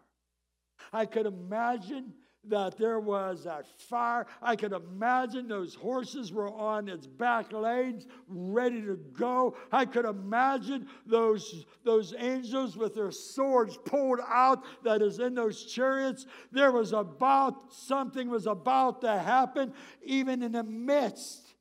I 0.91 1.05
could 1.05 1.25
imagine 1.25 2.13
that 2.47 2.77
there 2.77 2.99
was 2.99 3.43
that 3.43 3.65
fire. 3.67 4.25
I 4.41 4.55
could 4.55 4.71
imagine 4.71 5.47
those 5.47 5.75
horses 5.75 6.31
were 6.31 6.49
on 6.49 6.87
its 6.87 7.05
back 7.05 7.51
legs, 7.51 8.07
ready 8.27 8.81
to 8.81 8.95
go. 9.13 9.55
I 9.71 9.85
could 9.85 10.05
imagine 10.05 10.87
those, 11.05 11.65
those 11.83 12.13
angels 12.17 12.77
with 12.77 12.95
their 12.95 13.11
swords 13.11 13.77
pulled 13.85 14.19
out 14.27 14.63
that 14.83 15.01
is 15.01 15.19
in 15.19 15.35
those 15.35 15.65
chariots. 15.65 16.25
There 16.51 16.71
was 16.71 16.93
about, 16.93 17.73
something 17.73 18.29
was 18.29 18.47
about 18.47 19.01
to 19.01 19.19
happen, 19.19 19.73
even 20.01 20.41
in 20.41 20.53
the 20.53 20.63
midst 20.63 21.55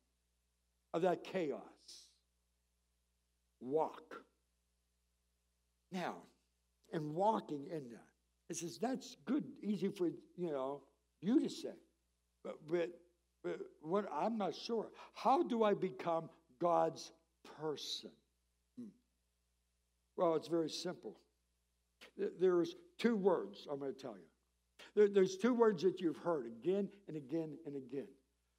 of 0.95 1.03
that 1.03 1.25
chaos. 1.25 1.61
Walk. 3.61 4.23
Now, 5.91 6.17
and 6.93 7.15
walking 7.15 7.67
in 7.71 7.91
that, 7.91 8.18
it 8.49 8.57
says, 8.57 8.79
that's 8.79 9.17
good, 9.27 9.45
easy 9.63 9.89
for, 9.89 10.07
you 10.37 10.51
know, 10.51 10.81
you 11.21 11.41
to 11.41 11.49
say. 11.49 11.75
But, 12.43 12.57
but, 12.71 12.91
but 13.45 13.59
what, 13.83 14.07
I'm 14.13 14.39
not 14.39 14.55
sure. 14.55 14.89
How 15.15 15.43
do 15.43 15.65
I 15.65 15.75
become 15.75 16.31
God's 16.61 17.13
person? 17.61 18.11
Hmm. 18.79 18.89
Well, 20.17 20.35
it's 20.35 20.49
very 20.49 20.71
simple. 20.71 21.19
There's 22.41 22.75
two 22.99 23.17
words 23.17 23.67
I'm 23.71 23.79
going 23.79 23.95
to 23.95 24.01
tell 24.01 24.17
you. 24.17 25.09
There's 25.09 25.37
two 25.37 25.55
words 25.55 25.83
that 25.83 26.01
you've 26.01 26.17
heard 26.17 26.47
again 26.47 26.89
and 27.07 27.17
again 27.17 27.57
and 27.67 27.77
again. 27.77 28.09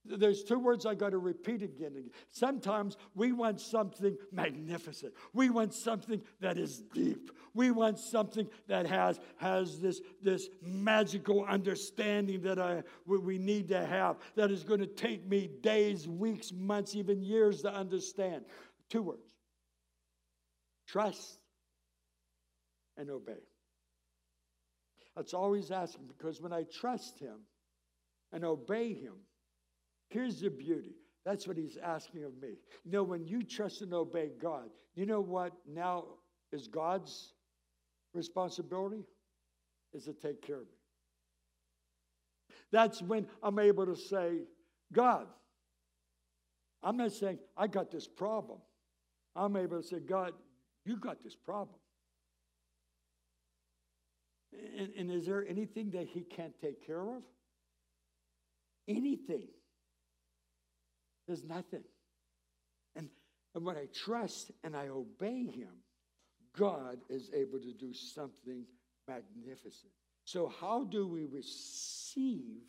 There's 0.05 0.43
two 0.43 0.59
words 0.59 0.85
I 0.85 0.95
got 0.95 1.11
to 1.11 1.17
repeat 1.17 1.61
again. 1.61 1.91
again. 1.91 2.11
Sometimes 2.31 2.97
we 3.15 3.31
want 3.31 3.59
something 3.59 4.17
magnificent. 4.31 5.13
We 5.33 5.49
want 5.49 5.73
something 5.73 6.21
that 6.39 6.57
is 6.57 6.79
deep. 6.93 7.31
We 7.53 7.71
want 7.71 7.99
something 7.99 8.47
that 8.67 8.87
has, 8.87 9.19
has 9.37 9.79
this, 9.79 10.01
this 10.21 10.47
magical 10.61 11.43
understanding 11.43 12.41
that 12.43 12.59
I, 12.59 12.83
we 13.05 13.37
need 13.37 13.67
to 13.69 13.85
have 13.85 14.17
that 14.35 14.51
is 14.51 14.63
going 14.63 14.79
to 14.79 14.87
take 14.87 15.27
me 15.27 15.49
days, 15.61 16.07
weeks, 16.07 16.51
months, 16.51 16.95
even 16.95 17.21
years 17.21 17.61
to 17.63 17.73
understand. 17.73 18.45
Two 18.89 19.03
words 19.03 19.23
trust 20.87 21.39
and 22.97 23.09
obey. 23.09 23.43
That's 25.15 25.33
always 25.33 25.69
asking 25.69 26.07
because 26.07 26.41
when 26.41 26.53
I 26.53 26.63
trust 26.63 27.19
Him 27.19 27.41
and 28.31 28.43
obey 28.43 28.93
Him, 28.93 29.13
Here's 30.09 30.41
the 30.41 30.49
beauty. 30.49 30.95
That's 31.25 31.47
what 31.47 31.57
he's 31.57 31.77
asking 31.77 32.23
of 32.23 32.39
me. 32.41 32.55
You 32.83 32.91
know, 32.91 33.03
when 33.03 33.25
you 33.25 33.43
trust 33.43 33.81
and 33.81 33.93
obey 33.93 34.31
God, 34.41 34.69
you 34.95 35.05
know 35.05 35.21
what 35.21 35.53
now 35.67 36.05
is 36.51 36.67
God's 36.67 37.33
responsibility? 38.13 39.03
Is 39.93 40.05
to 40.05 40.13
take 40.13 40.41
care 40.41 40.57
of 40.57 40.61
me. 40.61 40.77
That's 42.71 43.01
when 43.01 43.25
I'm 43.41 43.57
able 43.57 43.87
to 43.87 43.95
say, 43.95 44.43
God, 44.93 45.25
I'm 46.83 46.95
not 46.97 47.11
saying 47.11 47.39
I 47.57 47.67
got 47.67 47.91
this 47.91 48.07
problem. 48.07 48.59
I'm 49.35 49.55
able 49.55 49.81
to 49.81 49.87
say, 49.87 49.99
God, 49.99 50.33
you 50.85 50.97
got 50.97 51.23
this 51.23 51.35
problem. 51.35 51.75
And, 54.77 54.89
and 54.97 55.11
is 55.11 55.25
there 55.25 55.45
anything 55.47 55.91
that 55.91 56.07
he 56.07 56.21
can't 56.21 56.53
take 56.61 56.85
care 56.85 57.01
of? 57.01 57.23
Anything. 58.87 59.47
There's 61.29 61.43
nothing. 61.43 61.83
And, 62.95 63.07
and 63.53 63.63
when 63.63 63.77
I 63.77 63.85
trust 63.93 64.49
and 64.63 64.75
I 64.75 64.87
obey 64.87 65.45
him, 65.45 65.69
God 66.57 66.97
is 67.07 67.29
able 67.35 67.59
to 67.59 67.71
do 67.71 67.93
something 67.93 68.65
magnificent. 69.07 69.91
So, 70.25 70.51
how 70.59 70.85
do 70.85 71.07
we 71.07 71.25
receive 71.25 72.63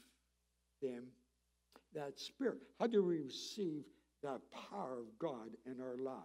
them, 0.82 1.04
that 1.94 2.20
spirit? 2.20 2.58
How 2.78 2.86
do 2.86 3.02
we 3.02 3.20
receive 3.20 3.84
that 4.22 4.40
power 4.70 4.98
of 4.98 5.18
God 5.18 5.56
in 5.64 5.80
our 5.80 5.96
lives? 5.96 6.20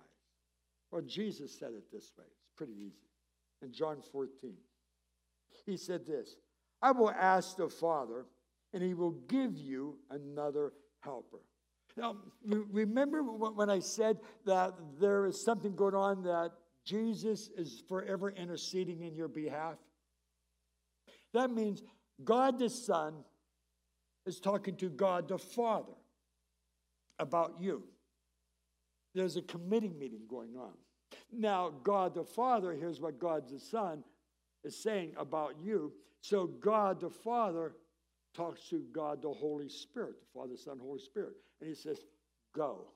Well, 0.92 1.04
Jesus 1.04 1.58
said 1.58 1.70
it 1.70 1.90
this 1.90 2.12
way. 2.18 2.26
It's 2.28 2.52
pretty 2.58 2.74
easy. 2.74 3.08
In 3.62 3.72
John 3.72 4.02
14, 4.12 4.56
he 5.66 5.78
said 5.78 6.06
this 6.06 6.36
I 6.82 6.92
will 6.92 7.12
ask 7.12 7.56
the 7.56 7.70
Father, 7.70 8.26
and 8.74 8.84
he 8.84 8.94
will 8.94 9.16
give 9.30 9.58
you 9.58 10.00
another 10.10 10.74
helper. 11.00 11.40
Now, 11.98 12.18
remember 12.44 13.24
when 13.24 13.70
I 13.70 13.80
said 13.80 14.18
that 14.46 14.74
there 15.00 15.26
is 15.26 15.44
something 15.44 15.76
going 15.76 15.96
on 15.96 16.24
that 16.24 16.52
Jesus 16.84 17.50
is 17.58 17.84
forever 17.88 18.32
interceding 18.32 19.02
in 19.02 19.16
your 19.16 19.30
behalf? 19.30 19.78
That 21.34 21.52
means 21.52 21.84
God 22.24 22.60
the 22.60 22.70
Son 22.70 23.14
is 24.26 24.40
talking 24.40 24.76
to 24.78 24.90
God 24.90 25.28
the 25.28 25.38
Father 25.38 25.94
about 27.20 27.56
you. 27.60 27.84
There's 29.14 29.38
a 29.38 29.42
committee 29.42 29.94
meeting 29.98 30.22
going 30.30 30.58
on. 30.58 30.74
Now, 31.32 31.72
God 31.84 32.14
the 32.14 32.26
Father, 32.26 32.74
here's 32.74 33.00
what 33.00 33.20
God 33.20 33.48
the 33.50 33.60
Son 33.60 34.04
is 34.66 34.82
saying 34.82 35.14
about 35.18 35.56
you. 35.64 35.94
So, 36.22 36.48
God 36.48 37.00
the 37.00 37.10
Father 37.10 37.74
talks 38.36 38.70
to 38.70 38.84
God 38.94 39.22
the 39.22 39.32
Holy 39.32 39.70
Spirit, 39.70 40.16
the 40.20 40.40
Father, 40.40 40.58
Son, 40.58 40.80
Holy 40.82 41.00
Spirit. 41.00 41.34
And 41.60 41.70
he 41.70 41.76
says, 41.76 42.00
Go, 42.54 42.88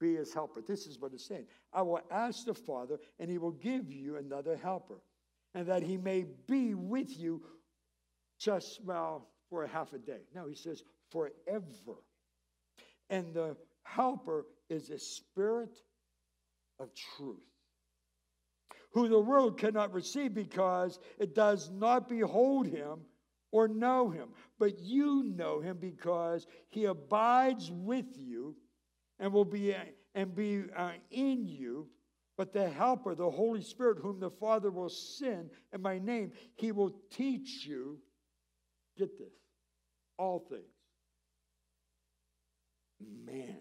be 0.00 0.16
his 0.16 0.34
helper. 0.34 0.62
This 0.66 0.86
is 0.86 0.98
what 0.98 1.12
it's 1.12 1.26
saying. 1.26 1.46
I 1.72 1.82
will 1.82 2.00
ask 2.10 2.44
the 2.44 2.54
Father, 2.54 2.98
and 3.18 3.30
he 3.30 3.38
will 3.38 3.52
give 3.52 3.90
you 3.90 4.16
another 4.16 4.56
helper, 4.56 5.00
and 5.54 5.66
that 5.68 5.82
he 5.82 5.96
may 5.96 6.26
be 6.48 6.74
with 6.74 7.16
you 7.18 7.42
just, 8.38 8.80
well, 8.84 9.28
for 9.48 9.64
a 9.64 9.68
half 9.68 9.92
a 9.92 9.98
day. 9.98 10.22
No, 10.34 10.46
he 10.48 10.54
says, 10.54 10.82
forever. 11.10 11.98
And 13.10 13.32
the 13.34 13.56
helper 13.84 14.46
is 14.68 14.90
a 14.90 14.98
spirit 14.98 15.76
of 16.80 16.90
truth, 17.16 17.36
who 18.92 19.08
the 19.08 19.20
world 19.20 19.58
cannot 19.58 19.92
receive 19.92 20.34
because 20.34 20.98
it 21.18 21.34
does 21.34 21.70
not 21.70 22.08
behold 22.08 22.66
him 22.66 23.00
or 23.52 23.68
know 23.68 24.10
him. 24.10 24.30
But 24.58 24.80
you 24.80 25.22
know 25.22 25.60
him 25.60 25.78
because 25.80 26.46
he 26.70 26.86
abides 26.86 27.70
with 27.70 28.06
you 28.16 28.56
and 29.20 29.32
will 29.32 29.44
be 29.44 29.76
and 30.14 30.34
be 30.34 30.64
uh, 30.76 30.92
in 31.10 31.46
you. 31.46 31.88
But 32.36 32.52
the 32.52 32.68
Helper, 32.68 33.14
the 33.14 33.30
Holy 33.30 33.62
Spirit, 33.62 33.98
whom 34.00 34.18
the 34.18 34.30
Father 34.30 34.70
will 34.70 34.88
send 34.88 35.50
in 35.72 35.82
my 35.82 35.98
name, 35.98 36.32
he 36.54 36.72
will 36.72 36.96
teach 37.10 37.66
you. 37.66 37.98
Get 38.98 39.16
this, 39.18 39.32
all 40.18 40.44
things. 40.50 40.62
Man, 43.24 43.58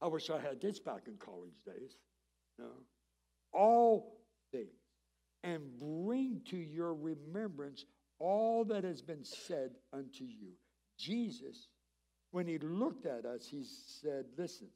I 0.00 0.08
wish 0.08 0.30
I 0.30 0.38
had 0.38 0.60
this 0.60 0.78
back 0.78 1.02
in 1.06 1.16
college 1.16 1.54
days. 1.66 1.96
No. 2.58 2.66
All 3.52 4.18
things. 4.52 4.68
And 5.44 5.62
bring 5.78 6.40
to 6.50 6.56
your 6.56 6.94
remembrance 6.94 7.84
all 8.22 8.64
that 8.64 8.84
has 8.84 9.02
been 9.02 9.24
said 9.24 9.72
unto 9.92 10.24
you. 10.24 10.52
Jesus, 10.96 11.66
when 12.30 12.46
he 12.46 12.58
looked 12.58 13.04
at 13.04 13.26
us, 13.26 13.48
he 13.50 13.64
said, 13.64 14.26
Listen, 14.38 14.68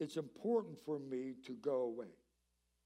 it's 0.00 0.16
important 0.16 0.76
for 0.84 0.98
me 0.98 1.34
to 1.46 1.52
go 1.52 1.82
away. 1.82 2.10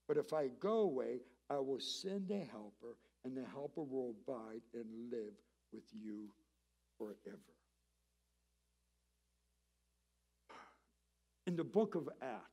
But 0.07 0.17
if 0.17 0.33
I 0.33 0.49
go 0.59 0.81
away, 0.81 1.21
I 1.49 1.57
will 1.57 1.79
send 1.79 2.29
a 2.29 2.45
helper, 2.51 2.95
and 3.25 3.35
the 3.35 3.45
helper 3.51 3.81
will 3.81 4.13
abide 4.27 4.61
and 4.75 5.11
live 5.11 5.33
with 5.71 5.83
you 5.91 6.29
forever. 6.97 7.39
In 11.47 11.55
the 11.55 11.63
book 11.63 11.95
of 11.95 12.07
Acts, 12.21 12.43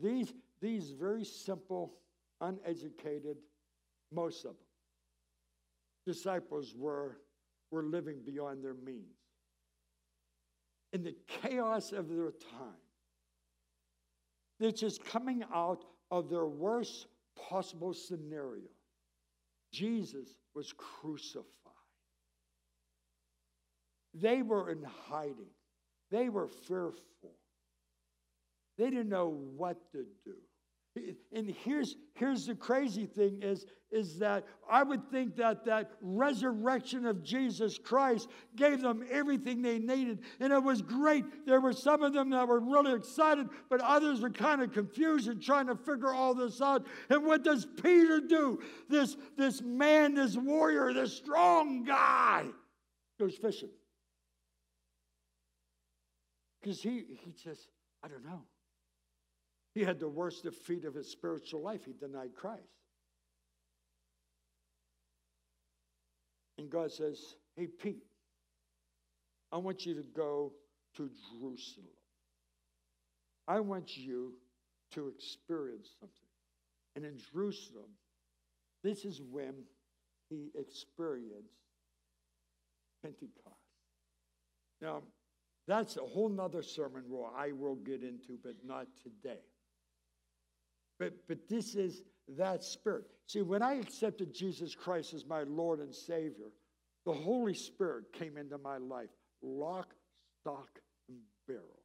these, 0.00 0.34
these 0.60 0.90
very 0.90 1.24
simple, 1.24 1.94
uneducated, 2.40 3.38
most 4.14 4.44
of 4.44 4.52
them, 4.52 4.56
disciples 6.06 6.74
were, 6.76 7.18
were 7.70 7.82
living 7.82 8.20
beyond 8.24 8.62
their 8.62 8.74
means. 8.74 9.18
In 10.92 11.02
the 11.02 11.16
chaos 11.26 11.92
of 11.92 12.08
their 12.08 12.30
time, 12.30 12.80
they're 14.60 14.70
just 14.70 15.04
coming 15.04 15.44
out 15.52 15.84
of 16.10 16.30
their 16.30 16.46
worst 16.46 17.06
possible 17.36 17.92
scenario. 17.92 18.68
Jesus 19.72 20.36
was 20.54 20.72
crucified. 20.72 21.44
They 24.14 24.42
were 24.42 24.70
in 24.70 24.84
hiding. 25.08 25.50
They 26.10 26.28
were 26.28 26.46
fearful. 26.46 27.02
They 28.78 28.90
didn't 28.90 29.08
know 29.08 29.36
what 29.56 29.90
to 29.92 30.04
do. 30.24 30.36
And 31.32 31.50
here's, 31.64 31.96
here's 32.14 32.46
the 32.46 32.54
crazy 32.54 33.06
thing 33.06 33.42
is, 33.42 33.66
is 33.90 34.18
that 34.20 34.44
I 34.70 34.84
would 34.84 35.10
think 35.10 35.34
that 35.36 35.64
that 35.64 35.90
resurrection 36.00 37.04
of 37.04 37.24
Jesus 37.24 37.78
Christ 37.78 38.28
gave 38.54 38.80
them 38.80 39.04
everything 39.10 39.60
they 39.60 39.80
needed. 39.80 40.20
And 40.38 40.52
it 40.52 40.62
was 40.62 40.82
great. 40.82 41.24
There 41.46 41.60
were 41.60 41.72
some 41.72 42.04
of 42.04 42.12
them 42.12 42.30
that 42.30 42.46
were 42.46 42.60
really 42.60 42.94
excited, 42.94 43.48
but 43.68 43.80
others 43.80 44.20
were 44.20 44.30
kind 44.30 44.62
of 44.62 44.72
confused 44.72 45.28
and 45.28 45.42
trying 45.42 45.66
to 45.66 45.74
figure 45.74 46.12
all 46.12 46.34
this 46.34 46.60
out. 46.60 46.86
And 47.08 47.24
what 47.24 47.42
does 47.42 47.66
Peter 47.82 48.20
do? 48.20 48.60
This, 48.88 49.16
this 49.36 49.62
man, 49.62 50.14
this 50.14 50.36
warrior, 50.36 50.92
this 50.92 51.12
strong 51.12 51.82
guy 51.82 52.46
goes 53.18 53.36
fishing. 53.36 53.70
Because 56.60 56.80
he, 56.80 57.04
he 57.24 57.32
says, 57.42 57.66
I 58.02 58.08
don't 58.08 58.24
know. 58.24 58.42
He 59.74 59.82
had 59.82 59.98
the 59.98 60.08
worst 60.08 60.44
defeat 60.44 60.84
of 60.84 60.94
his 60.94 61.10
spiritual 61.10 61.60
life. 61.60 61.84
He 61.84 61.92
denied 61.92 62.34
Christ. 62.34 62.62
And 66.58 66.70
God 66.70 66.92
says, 66.92 67.18
Hey, 67.56 67.66
Pete, 67.66 68.04
I 69.50 69.58
want 69.58 69.84
you 69.84 69.94
to 69.94 70.02
go 70.02 70.52
to 70.96 71.10
Jerusalem. 71.32 71.86
I 73.46 73.60
want 73.60 73.96
you 73.96 74.34
to 74.92 75.08
experience 75.08 75.90
something. 76.00 76.18
And 76.96 77.04
in 77.04 77.18
Jerusalem, 77.32 77.90
this 78.82 79.04
is 79.04 79.20
when 79.20 79.54
he 80.30 80.50
experienced 80.54 81.48
Pentecost. 83.02 83.56
Now, 84.80 85.02
that's 85.66 85.96
a 85.96 86.02
whole 86.02 86.28
nother 86.28 86.62
sermon 86.62 87.04
where 87.08 87.30
I 87.36 87.52
will 87.52 87.76
get 87.76 88.02
into, 88.02 88.38
but 88.42 88.54
not 88.64 88.86
today. 89.02 89.40
But, 90.98 91.12
but 91.28 91.48
this 91.48 91.74
is 91.74 92.02
that 92.36 92.62
spirit. 92.62 93.04
See, 93.26 93.42
when 93.42 93.62
I 93.62 93.74
accepted 93.74 94.34
Jesus 94.34 94.74
Christ 94.74 95.14
as 95.14 95.26
my 95.26 95.42
Lord 95.42 95.80
and 95.80 95.94
Savior, 95.94 96.52
the 97.04 97.12
Holy 97.12 97.54
Spirit 97.54 98.12
came 98.12 98.36
into 98.36 98.58
my 98.58 98.78
life, 98.78 99.10
lock, 99.42 99.94
stock, 100.40 100.68
and 101.08 101.18
barrel. 101.46 101.82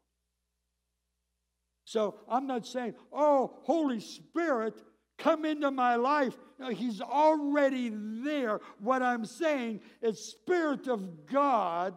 So 1.85 2.15
I'm 2.29 2.45
not 2.45 2.67
saying, 2.67 2.93
oh, 3.11 3.51
Holy 3.63 3.99
Spirit, 3.99 4.81
come 5.17 5.43
into 5.43 5.71
my 5.71 5.95
life. 5.95 6.37
No, 6.59 6.69
he's 6.69 7.01
already 7.01 7.91
there. 8.23 8.59
What 8.79 9.01
I'm 9.01 9.25
saying 9.25 9.81
is, 10.01 10.19
Spirit 10.19 10.87
of 10.87 11.25
God, 11.25 11.95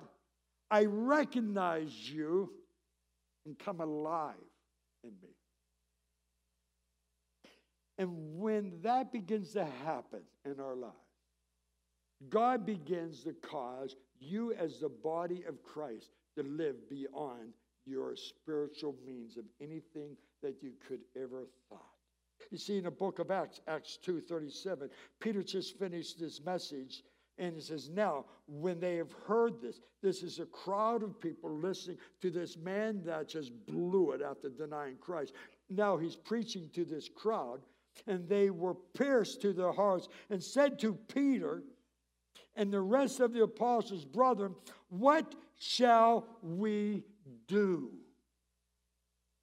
I 0.70 0.86
recognize 0.86 1.92
you 2.10 2.50
and 3.44 3.58
come 3.58 3.80
alive 3.80 4.34
in 5.04 5.10
me. 5.22 5.28
And 8.02 8.40
when 8.40 8.72
that 8.82 9.12
begins 9.12 9.52
to 9.52 9.64
happen 9.64 10.22
in 10.44 10.58
our 10.58 10.74
lives, 10.74 10.96
God 12.28 12.66
begins 12.66 13.22
to 13.22 13.32
cause 13.32 13.94
you, 14.18 14.52
as 14.54 14.80
the 14.80 14.88
body 14.88 15.44
of 15.48 15.62
Christ, 15.62 16.10
to 16.36 16.42
live 16.42 16.88
beyond 16.90 17.54
your 17.86 18.16
spiritual 18.16 18.96
means 19.06 19.36
of 19.36 19.44
anything 19.60 20.16
that 20.42 20.56
you 20.64 20.72
could 20.88 21.02
ever 21.14 21.46
thought. 21.68 21.78
You 22.50 22.58
see, 22.58 22.78
in 22.78 22.84
the 22.84 22.90
book 22.90 23.20
of 23.20 23.30
Acts, 23.30 23.60
Acts 23.68 23.98
2:37, 24.04 24.90
Peter 25.20 25.44
just 25.44 25.78
finished 25.78 26.18
this 26.18 26.44
message 26.44 27.04
And 27.38 27.54
he 27.54 27.60
says, 27.60 27.88
Now, 27.88 28.26
when 28.46 28.78
they 28.78 28.96
have 28.96 29.12
heard 29.26 29.60
this, 29.60 29.80
this 30.02 30.22
is 30.22 30.38
a 30.38 30.46
crowd 30.46 31.02
of 31.02 31.20
people 31.20 31.50
listening 31.50 31.98
to 32.20 32.30
this 32.30 32.56
man 32.56 33.02
that 33.04 33.28
just 33.28 33.52
blew 33.66 34.12
it 34.12 34.20
after 34.22 34.50
denying 34.50 34.96
Christ. 35.00 35.32
Now 35.70 35.96
he's 35.96 36.16
preaching 36.16 36.68
to 36.74 36.84
this 36.84 37.08
crowd, 37.08 37.60
and 38.06 38.28
they 38.28 38.50
were 38.50 38.74
pierced 38.74 39.42
to 39.42 39.52
their 39.52 39.72
hearts 39.72 40.08
and 40.30 40.42
said 40.42 40.78
to 40.80 40.94
Peter 40.94 41.62
and 42.54 42.72
the 42.72 42.80
rest 42.80 43.20
of 43.20 43.32
the 43.32 43.42
apostles, 43.42 44.04
Brethren, 44.04 44.54
what 44.88 45.34
shall 45.58 46.26
we 46.42 47.04
do? 47.46 47.90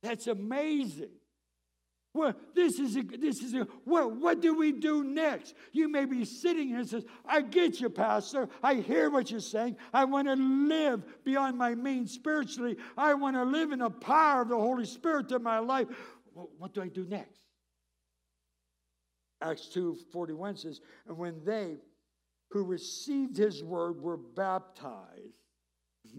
That's 0.01 0.27
amazing. 0.27 1.09
Well, 2.13 2.33
this 2.55 2.79
is 2.79 2.97
a, 2.97 3.03
this 3.03 3.41
is 3.43 3.53
a, 3.53 3.67
well, 3.85 4.09
what 4.09 4.41
do 4.41 4.55
we 4.55 4.71
do 4.71 5.03
next? 5.03 5.53
You 5.71 5.87
may 5.87 6.05
be 6.05 6.25
sitting 6.25 6.69
here 6.69 6.79
and 6.79 6.89
says, 6.89 7.05
I 7.23 7.41
get 7.41 7.79
you, 7.79 7.89
Pastor. 7.89 8.49
I 8.63 8.75
hear 8.75 9.11
what 9.11 9.29
you're 9.29 9.39
saying. 9.39 9.77
I 9.93 10.05
want 10.05 10.27
to 10.27 10.35
live 10.35 11.03
beyond 11.23 11.57
my 11.57 11.75
means 11.75 12.11
spiritually. 12.11 12.77
I 12.97 13.13
want 13.13 13.35
to 13.35 13.43
live 13.43 13.71
in 13.71 13.79
the 13.79 13.91
power 13.91 14.41
of 14.41 14.49
the 14.49 14.57
Holy 14.57 14.85
Spirit 14.85 15.31
in 15.31 15.43
my 15.43 15.59
life. 15.59 15.87
Well, 16.33 16.49
what 16.57 16.73
do 16.73 16.81
I 16.81 16.87
do 16.87 17.05
next? 17.05 17.48
Acts 19.41 19.69
2:41 19.73 20.57
says, 20.57 20.81
And 21.07 21.17
when 21.17 21.43
they 21.43 21.77
who 22.51 22.63
received 22.63 23.37
his 23.37 23.63
word 23.63 24.01
were 24.01 24.17
baptized, 24.17 25.37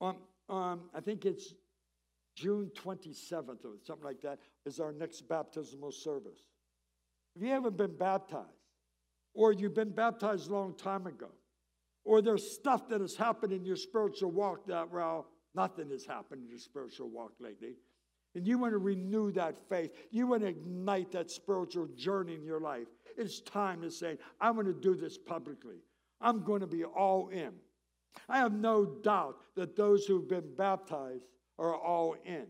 um, 0.00 0.16
um, 0.48 0.82
I 0.94 1.00
think 1.00 1.24
it's 1.24 1.54
June 2.36 2.70
27th 2.74 3.64
or 3.64 3.76
something 3.84 4.04
like 4.04 4.20
that 4.22 4.38
is 4.64 4.80
our 4.80 4.92
next 4.92 5.22
baptismal 5.22 5.92
service. 5.92 6.48
If 7.34 7.42
you 7.42 7.48
haven't 7.48 7.76
been 7.76 7.96
baptized, 7.96 8.46
or 9.34 9.52
you've 9.52 9.74
been 9.74 9.90
baptized 9.90 10.50
a 10.50 10.52
long 10.52 10.76
time 10.76 11.06
ago, 11.06 11.30
or 12.04 12.20
there's 12.20 12.52
stuff 12.52 12.88
that 12.88 13.00
has 13.00 13.16
happened 13.16 13.52
in 13.52 13.64
your 13.64 13.76
spiritual 13.76 14.30
walk 14.30 14.66
that, 14.66 14.90
well, 14.90 15.28
nothing 15.54 15.90
has 15.90 16.04
happened 16.04 16.42
in 16.42 16.48
your 16.48 16.58
spiritual 16.58 17.08
walk 17.08 17.32
lately, 17.40 17.76
and 18.34 18.46
you 18.46 18.58
want 18.58 18.72
to 18.72 18.78
renew 18.78 19.30
that 19.32 19.56
faith, 19.68 19.92
you 20.10 20.26
want 20.26 20.42
to 20.42 20.48
ignite 20.48 21.12
that 21.12 21.30
spiritual 21.30 21.86
journey 21.96 22.34
in 22.34 22.44
your 22.44 22.60
life, 22.60 22.86
it's 23.16 23.40
time 23.40 23.82
to 23.82 23.90
say, 23.90 24.18
I'm 24.40 24.54
going 24.54 24.66
to 24.66 24.72
do 24.72 24.94
this 24.94 25.18
publicly. 25.18 25.76
I'm 26.20 26.42
going 26.42 26.60
to 26.60 26.66
be 26.66 26.84
all 26.84 27.28
in. 27.28 27.52
I 28.28 28.38
have 28.38 28.52
no 28.52 28.84
doubt 28.84 29.36
that 29.56 29.76
those 29.76 30.06
who've 30.06 30.28
been 30.28 30.54
baptized 30.56 31.24
are 31.58 31.74
all 31.74 32.16
in. 32.24 32.46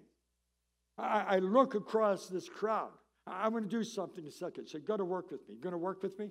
I, 0.99 1.24
I 1.28 1.39
look 1.39 1.74
across 1.74 2.28
this 2.28 2.49
crowd. 2.49 2.91
I'm 3.26 3.53
going 3.53 3.64
to 3.64 3.70
do 3.70 3.85
something 3.85 4.24
in 4.24 4.28
a 4.28 4.33
second. 4.33 4.66
So, 4.66 4.78
go 4.80 4.97
to 4.97 5.05
work 5.05 5.30
with 5.30 5.49
me. 5.49 5.55
You 5.55 5.61
going 5.61 5.72
to 5.72 5.78
work 5.78 6.03
with 6.03 6.18
me? 6.18 6.30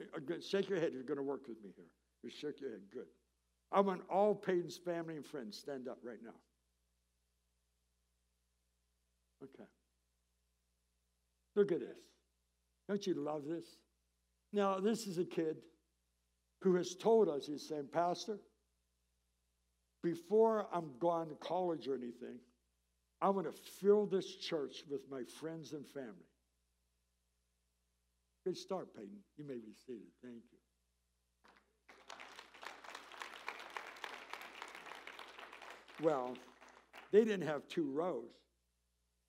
Uh, 0.00 0.34
shake 0.40 0.68
your 0.68 0.78
head. 0.80 0.92
You're 0.92 1.02
going 1.02 1.18
to 1.18 1.24
work 1.24 1.48
with 1.48 1.62
me 1.62 1.70
here. 1.76 1.90
You 2.22 2.30
shake 2.30 2.60
your 2.60 2.70
head. 2.70 2.80
Good. 2.92 3.06
I 3.72 3.80
want 3.80 4.02
all 4.08 4.34
Peyton's 4.34 4.76
family 4.76 5.16
and 5.16 5.26
friends 5.26 5.58
stand 5.58 5.88
up 5.88 5.98
right 6.04 6.18
now. 6.22 6.34
Okay. 9.42 9.68
Look 11.56 11.72
at 11.72 11.80
this. 11.80 11.98
Don't 12.88 13.06
you 13.06 13.14
love 13.14 13.42
this? 13.46 13.66
Now, 14.52 14.78
this 14.78 15.06
is 15.06 15.18
a 15.18 15.24
kid 15.24 15.56
who 16.62 16.74
has 16.76 16.94
told 16.94 17.28
us, 17.28 17.46
he's 17.46 17.68
saying, 17.68 17.88
Pastor, 17.92 18.38
before 20.02 20.66
I'm 20.72 20.90
gone 20.98 21.28
to 21.28 21.34
college 21.36 21.88
or 21.88 21.94
anything, 21.94 22.38
I 23.20 23.30
want 23.30 23.46
to 23.46 23.52
fill 23.80 24.06
this 24.06 24.36
church 24.36 24.82
with 24.90 25.02
my 25.10 25.22
friends 25.40 25.72
and 25.72 25.86
family. 25.86 26.28
Good 28.44 28.56
start, 28.56 28.94
Peyton. 28.94 29.18
You 29.36 29.46
may 29.46 29.54
be 29.54 29.72
seated. 29.86 30.08
Thank 30.22 30.42
you. 30.50 30.58
Well, 36.02 36.36
they 37.12 37.24
didn't 37.24 37.46
have 37.46 37.68
two 37.68 37.88
rows. 37.92 38.41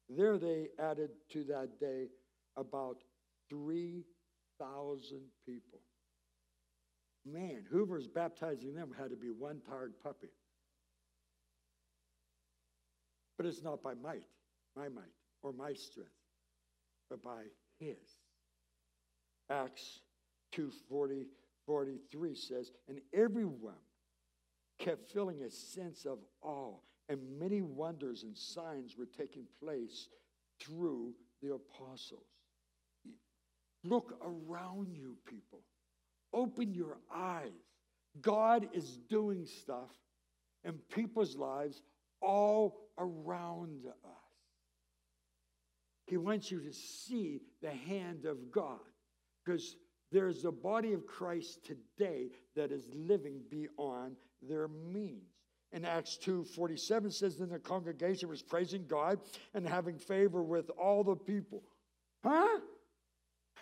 There 0.10 0.38
they 0.38 0.68
added 0.80 1.12
to 1.32 1.44
that 1.46 1.80
day 1.80 2.10
about 2.56 2.98
3,000 3.50 5.22
people. 5.46 5.80
Man, 7.26 7.64
Hoover's 7.72 8.08
baptizing 8.08 8.76
them 8.76 8.94
had 8.98 9.10
to 9.12 9.16
be 9.16 9.30
one 9.30 9.62
tired 9.68 9.94
puppy. 10.04 10.32
But 13.38 13.46
it's 13.46 13.64
not 13.64 13.82
by 13.82 13.94
might, 13.96 14.26
my 14.76 14.90
might, 14.90 15.14
or 15.42 15.54
my 15.54 15.74
strength, 15.74 16.12
but 17.10 17.24
by 17.24 17.44
his. 17.80 18.20
Acts 19.50 20.02
2:40, 20.54 21.28
43 21.66 22.36
says, 22.36 22.72
and 22.88 23.02
everyone 23.14 23.80
kept 24.78 25.10
feeling 25.10 25.44
a 25.44 25.50
sense 25.50 26.06
of 26.06 26.20
awe, 26.42 26.78
and 27.10 27.20
many 27.40 27.62
wonders 27.62 28.24
and 28.24 28.38
signs 28.38 28.96
were 28.98 29.08
taking 29.18 29.44
place 29.60 30.08
through 30.60 31.14
the 31.42 31.54
apostles. 31.54 32.28
Look 33.84 34.18
around 34.22 34.94
you, 34.94 35.18
people. 35.26 35.60
Open 36.34 36.74
your 36.74 36.98
eyes. 37.14 37.52
God 38.22 38.68
is 38.74 38.98
doing 39.10 39.46
stuff 39.46 39.92
in 40.64 40.74
people's 40.94 41.36
lives 41.36 41.82
all 42.22 42.90
around 42.98 43.86
us. 43.86 44.12
He 46.08 46.18
wants 46.18 46.52
you 46.52 46.60
to 46.62 46.72
see 46.72 47.42
the 47.62 47.72
hand 47.72 48.26
of 48.26 48.52
God 48.52 48.80
because 49.44 49.76
there's 50.12 50.46
a 50.46 50.52
body 50.52 50.94
of 50.94 51.06
Christ 51.06 51.66
today 51.66 52.30
that 52.56 52.72
is 52.72 52.90
living 52.94 53.42
beyond 53.50 54.16
their 54.42 54.68
means. 54.68 55.33
In 55.74 55.86
Acts 55.86 56.18
2 56.18 56.44
47 56.44 57.12
says, 57.12 57.38
Then 57.38 57.50
the 57.50 57.60
congregation 57.60 58.30
was 58.30 58.44
praising 58.44 58.86
God 58.88 59.20
and 59.56 59.68
having 59.68 59.98
favor 59.98 60.42
with 60.42 60.70
all 60.72 61.04
the 61.04 61.16
people. 61.16 61.64
Huh? 62.24 62.60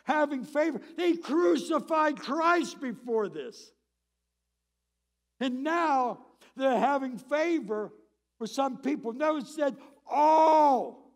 Having 0.04 0.44
favor. 0.44 0.82
They 0.98 1.16
crucified 1.16 2.20
Christ 2.20 2.82
before 2.82 3.30
this. 3.30 3.72
And 5.40 5.64
now 5.64 6.20
they're 6.58 6.80
having 6.80 7.18
favor 7.18 7.92
for 8.38 8.46
some 8.46 8.78
people. 8.78 9.14
No, 9.14 9.38
it 9.38 9.48
said 9.48 9.78
all 10.06 11.14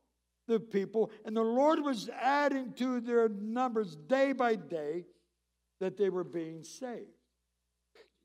the 0.48 0.60
people. 0.60 1.12
And 1.26 1.36
the 1.36 1.42
Lord 1.42 1.80
was 1.80 2.10
adding 2.22 2.72
to 2.74 3.02
their 3.02 3.28
numbers 3.28 3.96
day 3.96 4.32
by 4.32 4.56
day 4.56 5.06
that 5.80 5.98
they 5.98 6.10
were 6.10 6.24
being 6.24 6.64
saved. 6.64 7.10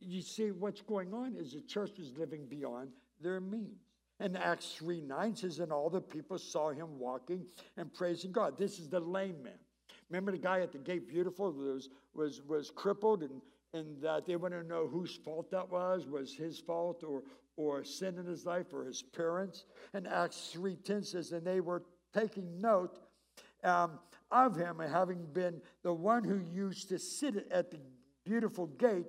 You 0.00 0.22
see, 0.22 0.50
what's 0.50 0.80
going 0.80 1.12
on 1.12 1.36
is 1.36 1.52
the 1.52 1.60
church 1.60 1.98
is 1.98 2.16
living 2.16 2.46
beyond 2.46 2.90
their 3.20 3.40
means. 3.40 3.80
And 4.18 4.36
Acts 4.36 4.74
3 4.76 5.00
9 5.00 5.36
says, 5.36 5.58
And 5.58 5.72
all 5.72 5.90
the 5.90 6.00
people 6.00 6.38
saw 6.38 6.70
him 6.70 6.98
walking 6.98 7.46
and 7.76 7.92
praising 7.92 8.32
God. 8.32 8.58
This 8.58 8.78
is 8.78 8.88
the 8.88 9.00
lame 9.00 9.42
man. 9.42 9.58
Remember 10.10 10.32
the 10.32 10.38
guy 10.38 10.60
at 10.60 10.72
the 10.72 10.78
gate, 10.78 11.08
beautiful, 11.08 11.52
was, 11.52 11.88
was, 12.14 12.42
was 12.46 12.70
crippled, 12.70 13.22
and, 13.22 13.40
and 13.72 14.04
they 14.26 14.36
wanted 14.36 14.62
to 14.62 14.68
know 14.68 14.88
whose 14.88 15.16
fault 15.16 15.50
that 15.50 15.70
was. 15.70 16.06
Was 16.06 16.34
his 16.34 16.58
fault 16.58 17.04
or, 17.06 17.22
or 17.56 17.84
sin 17.84 18.18
in 18.18 18.26
his 18.26 18.44
life 18.44 18.72
or 18.72 18.84
his 18.84 19.02
parents. 19.02 19.64
And 19.94 20.06
Acts 20.08 20.54
3.10 20.54 21.04
says, 21.04 21.32
and 21.32 21.46
they 21.46 21.60
were 21.60 21.82
taking 22.12 22.60
note 22.60 22.98
um, 23.62 23.98
of 24.30 24.56
him 24.56 24.80
and 24.80 24.92
having 24.92 25.24
been 25.32 25.60
the 25.82 25.92
one 25.92 26.24
who 26.24 26.40
used 26.52 26.88
to 26.88 26.98
sit 26.98 27.46
at 27.50 27.70
the 27.70 27.78
beautiful 28.24 28.66
gate 28.66 29.06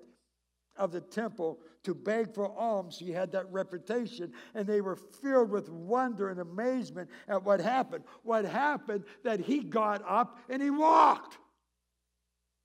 of 0.76 0.91
the 0.91 1.01
temple 1.01 1.59
to 1.84 1.93
beg 1.93 2.34
for 2.34 2.47
alms. 2.57 2.97
He 2.97 3.11
had 3.11 3.32
that 3.32 3.51
reputation, 3.51 4.32
and 4.53 4.67
they 4.67 4.82
were 4.82 4.95
filled 4.95 5.49
with 5.49 5.69
wonder 5.69 6.30
and 6.30 6.39
amazement 6.39 7.09
at 7.28 7.43
what 7.43 7.59
happened. 7.59 8.03
What 8.24 8.45
happened 8.45 9.05
that 9.24 9.39
he 9.39 9.61
got 9.61 10.03
up 10.07 10.39
and 10.49 10.61
he 10.61 10.69
walked. 10.69 11.38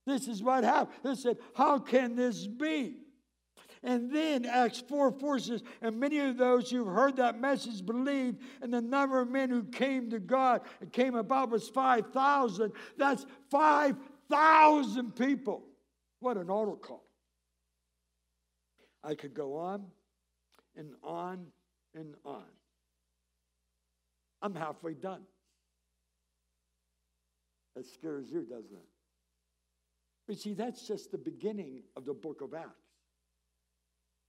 This 0.07 0.29
is 0.29 0.43
what 0.43 0.65
happened. 0.65 0.97
They 1.03 1.15
said, 1.15 1.39
How 1.55 1.79
can 1.79 2.15
this 2.15 2.47
be? 2.47 2.99
And 3.83 4.11
then 4.11 4.47
Acts 4.47 4.83
4 4.89 5.13
4 5.13 5.39
says, 5.39 5.63
And 5.81 5.99
many 5.99 6.19
of 6.19 6.37
those 6.37 6.71
who 6.71 6.85
heard 6.85 7.17
that 7.17 7.41
message 7.41 7.85
believed, 7.85 8.41
and 8.63 8.73
the 8.73 8.81
number 8.81 9.21
of 9.21 9.31
men 9.31 9.51
who 9.51 9.65
came 9.65 10.11
to 10.11 10.19
God 10.19 10.63
and 10.81 10.93
came 10.93 11.15
about 11.15 11.51
was 11.51 11.69
5,000. 11.69 12.73
That's 12.97 13.27
5,000 13.51 15.15
people. 15.15 15.65
What 16.21 16.37
an 16.37 16.51
altar 16.51 16.77
call. 16.77 17.06
I 19.07 19.15
could 19.15 19.35
go 19.35 19.57
on 19.57 19.85
and 20.77 20.91
on 21.03 21.47
and 21.95 22.15
on. 22.25 22.43
I'm 24.43 24.55
halfway 24.55 24.95
done. 24.95 25.23
That 27.75 27.87
scares 27.87 28.31
you, 28.31 28.43
doesn't 28.43 28.73
it? 28.73 28.89
But 30.27 30.39
see, 30.39 30.55
that's 30.55 30.87
just 30.87 31.13
the 31.13 31.19
beginning 31.19 31.83
of 31.97 32.05
the 32.05 32.15
book 32.15 32.41
of 32.43 32.53
Acts 32.53 32.87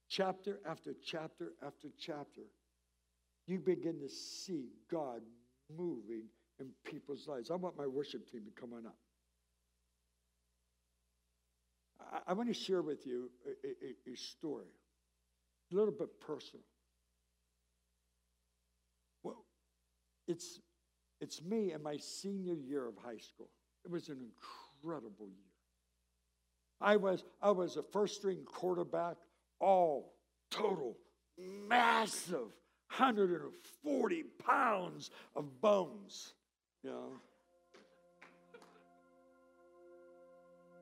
chapter 0.09 0.59
after 0.65 0.93
chapter 1.05 1.53
after 1.65 1.89
chapter, 1.99 2.41
you 3.45 3.59
begin 3.59 3.99
to 3.99 4.09
see 4.09 4.69
God 4.89 5.21
moving 5.75 6.23
in 6.59 6.67
people's 6.85 7.27
lives. 7.27 7.51
I 7.51 7.55
want 7.55 7.77
my 7.77 7.87
worship 7.87 8.29
team 8.29 8.41
to 8.45 8.61
come 8.61 8.73
on 8.73 8.85
up. 8.85 8.97
I, 11.99 12.19
I 12.27 12.33
want 12.33 12.49
to 12.49 12.53
share 12.53 12.81
with 12.81 13.05
you 13.05 13.29
a, 13.45 13.67
a, 13.67 14.13
a 14.13 14.15
story, 14.15 14.67
a 15.71 15.75
little 15.75 15.93
bit 15.93 16.19
personal. 16.19 16.63
Well, 19.23 19.45
it's, 20.27 20.59
it's 21.21 21.41
me 21.41 21.73
in 21.73 21.83
my 21.83 21.97
senior 21.97 22.55
year 22.55 22.87
of 22.87 22.95
high 22.97 23.17
school. 23.17 23.49
It 23.85 23.91
was 23.91 24.09
an 24.09 24.19
incredible 24.19 25.27
year. 25.27 25.47
I 26.79 26.95
was, 26.95 27.23
I 27.41 27.51
was 27.51 27.77
a 27.77 27.83
first 27.83 28.15
string 28.15 28.39
quarterback, 28.45 29.15
all 29.59 30.13
total, 30.51 30.95
massive, 31.67 32.51
140 32.89 34.23
pounds 34.45 35.11
of 35.35 35.61
bones, 35.61 36.33
you 36.83 36.91
know. 36.91 37.11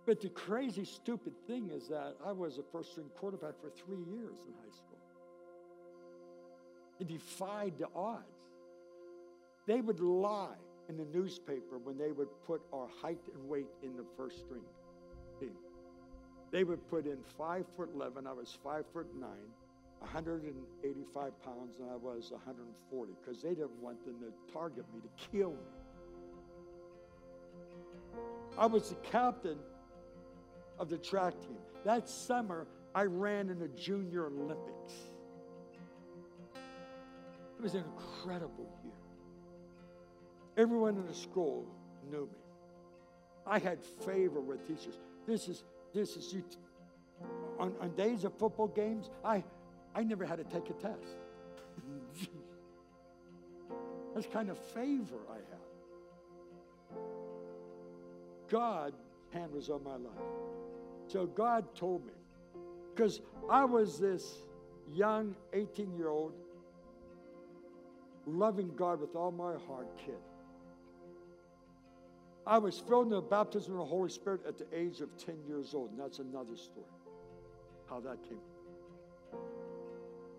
But 0.06 0.22
the 0.22 0.30
crazy, 0.30 0.86
stupid 0.86 1.34
thing 1.48 1.72
is 1.72 1.88
that 1.88 2.16
I 2.26 2.32
was 2.32 2.60
a 2.60 2.64
first 2.72 2.92
string 2.92 3.10
quarterback 3.18 3.54
for 3.60 3.72
three 3.72 3.98
years 3.98 4.38
in 4.48 4.54
high 4.54 4.76
school. 4.76 5.00
It 7.00 7.08
defied 7.08 7.74
the 7.80 7.88
odds. 7.96 8.24
They 9.66 9.82
would 9.82 10.00
lie 10.00 10.60
in 10.90 10.98
the 10.98 11.06
newspaper 11.06 11.80
when 11.84 11.98
they 11.98 12.12
would 12.12 12.28
put 12.46 12.62
our 12.72 12.88
height 13.02 13.22
and 13.34 13.50
weight 13.50 13.66
in 13.82 13.98
the 13.98 14.06
first 14.16 14.40
string 14.40 14.62
team. 15.40 15.56
They 16.52 16.64
would 16.64 16.88
put 16.88 17.08
in 17.08 17.18
five 17.38 17.66
foot 17.76 17.90
eleven. 17.94 18.28
I 18.28 18.34
was 18.34 18.56
five 18.64 18.86
foot 18.94 19.08
nine, 19.20 19.50
185 20.00 21.44
pounds, 21.44 21.80
and 21.80 21.90
I 21.90 21.96
was 21.96 22.30
140 22.32 23.14
because 23.20 23.42
they 23.42 23.50
didn't 23.50 23.82
want 23.82 24.06
them 24.06 24.16
to 24.20 24.54
target 24.54 24.86
me 24.94 25.02
to 25.02 25.10
kill 25.32 25.52
me. 25.52 25.58
I 28.58 28.68
was 28.68 28.90
the 28.90 28.96
captain 28.96 29.58
of 30.80 30.90
the 30.90 30.98
track 30.98 31.40
team. 31.42 31.58
That 31.84 32.10
summer, 32.10 32.68
I 32.94 33.04
ran 33.04 33.50
in 33.50 33.60
the 33.60 33.68
Junior 33.70 34.28
Olympics. 34.28 34.94
It 36.56 37.62
was 37.62 37.76
an 37.76 37.84
incredible 37.84 38.70
year. 38.84 38.94
Everyone 40.58 40.96
in 40.98 41.06
the 41.06 41.14
school 41.14 41.66
knew 42.10 42.26
me. 42.26 42.40
I 43.48 43.60
had 43.60 43.84
favor 43.84 44.40
with 44.40 44.68
teachers. 44.68 44.98
This 45.28 45.48
is 45.48 45.64
this 45.94 46.18
is 46.18 46.34
you. 46.34 46.44
On, 47.60 47.74
on 47.80 47.96
days 47.96 48.26
of 48.26 48.34
football 48.38 48.68
games, 48.68 49.10
I 49.24 49.44
I 49.94 50.04
never 50.04 50.26
had 50.26 50.38
to 50.38 50.44
take 50.44 50.70
a 50.70 50.74
test. 50.74 51.18
That's 54.14 54.28
kind 54.28 54.50
of 54.50 54.58
favor 54.58 55.20
I 55.30 55.36
had. 55.36 55.66
God 58.50 58.94
hand 59.32 59.52
was 59.52 59.70
on 59.70 59.84
my 59.84 59.96
life. 59.96 60.55
So 61.08 61.26
God 61.26 61.76
told 61.76 62.06
me, 62.06 62.14
because 62.94 63.22
I 63.50 63.66
was 63.66 64.00
this 64.00 64.40
young 64.92 65.36
18 65.54 65.96
year 65.96 66.10
old, 66.10 66.34
loving 68.26 68.72
God 68.76 69.00
with 69.00 69.16
all 69.16 69.32
my 69.32 69.54
heart 69.68 69.88
kid. 69.98 70.16
I 72.48 72.58
was 72.60 72.80
filled 72.80 73.06
in 73.06 73.12
the 73.12 73.22
baptism 73.22 73.74
of 73.74 73.80
the 73.80 73.86
Holy 73.86 74.10
Spirit 74.10 74.42
at 74.48 74.58
the 74.58 74.66
age 74.74 75.02
of 75.02 75.10
10 75.18 75.36
years 75.48 75.74
old, 75.74 75.92
and 75.92 76.00
that's 76.00 76.20
another 76.20 76.56
story, 76.56 76.86
how 77.90 78.00
that 78.02 78.18
came. 78.24 78.38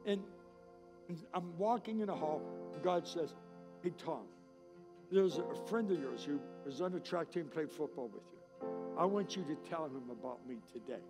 And 0.05 0.23
I'm 1.35 1.57
walking 1.59 2.01
in 2.01 2.09
a 2.09 2.15
hall, 2.15 2.43
God 2.83 3.07
says, 3.07 3.35
Hey, 3.83 3.93
Tom, 3.99 4.23
there's 5.11 5.39
a 5.39 5.69
friend 5.69 5.91
of 5.91 6.01
yours 6.01 6.25
who 6.25 6.41
was 6.65 6.81
on 6.81 6.93
the 6.93 7.01
track 7.01 7.31
team, 7.31 7.47
played 7.47 7.71
football 7.71 8.09
with 8.13 8.23
you. 8.33 8.36
I 8.99 9.05
want 9.05 9.37
you 9.37 9.43
to 9.45 9.57
tell 9.69 9.87
him 9.87 10.11
about 10.11 10.47
me 10.49 10.57
today. 10.73 11.03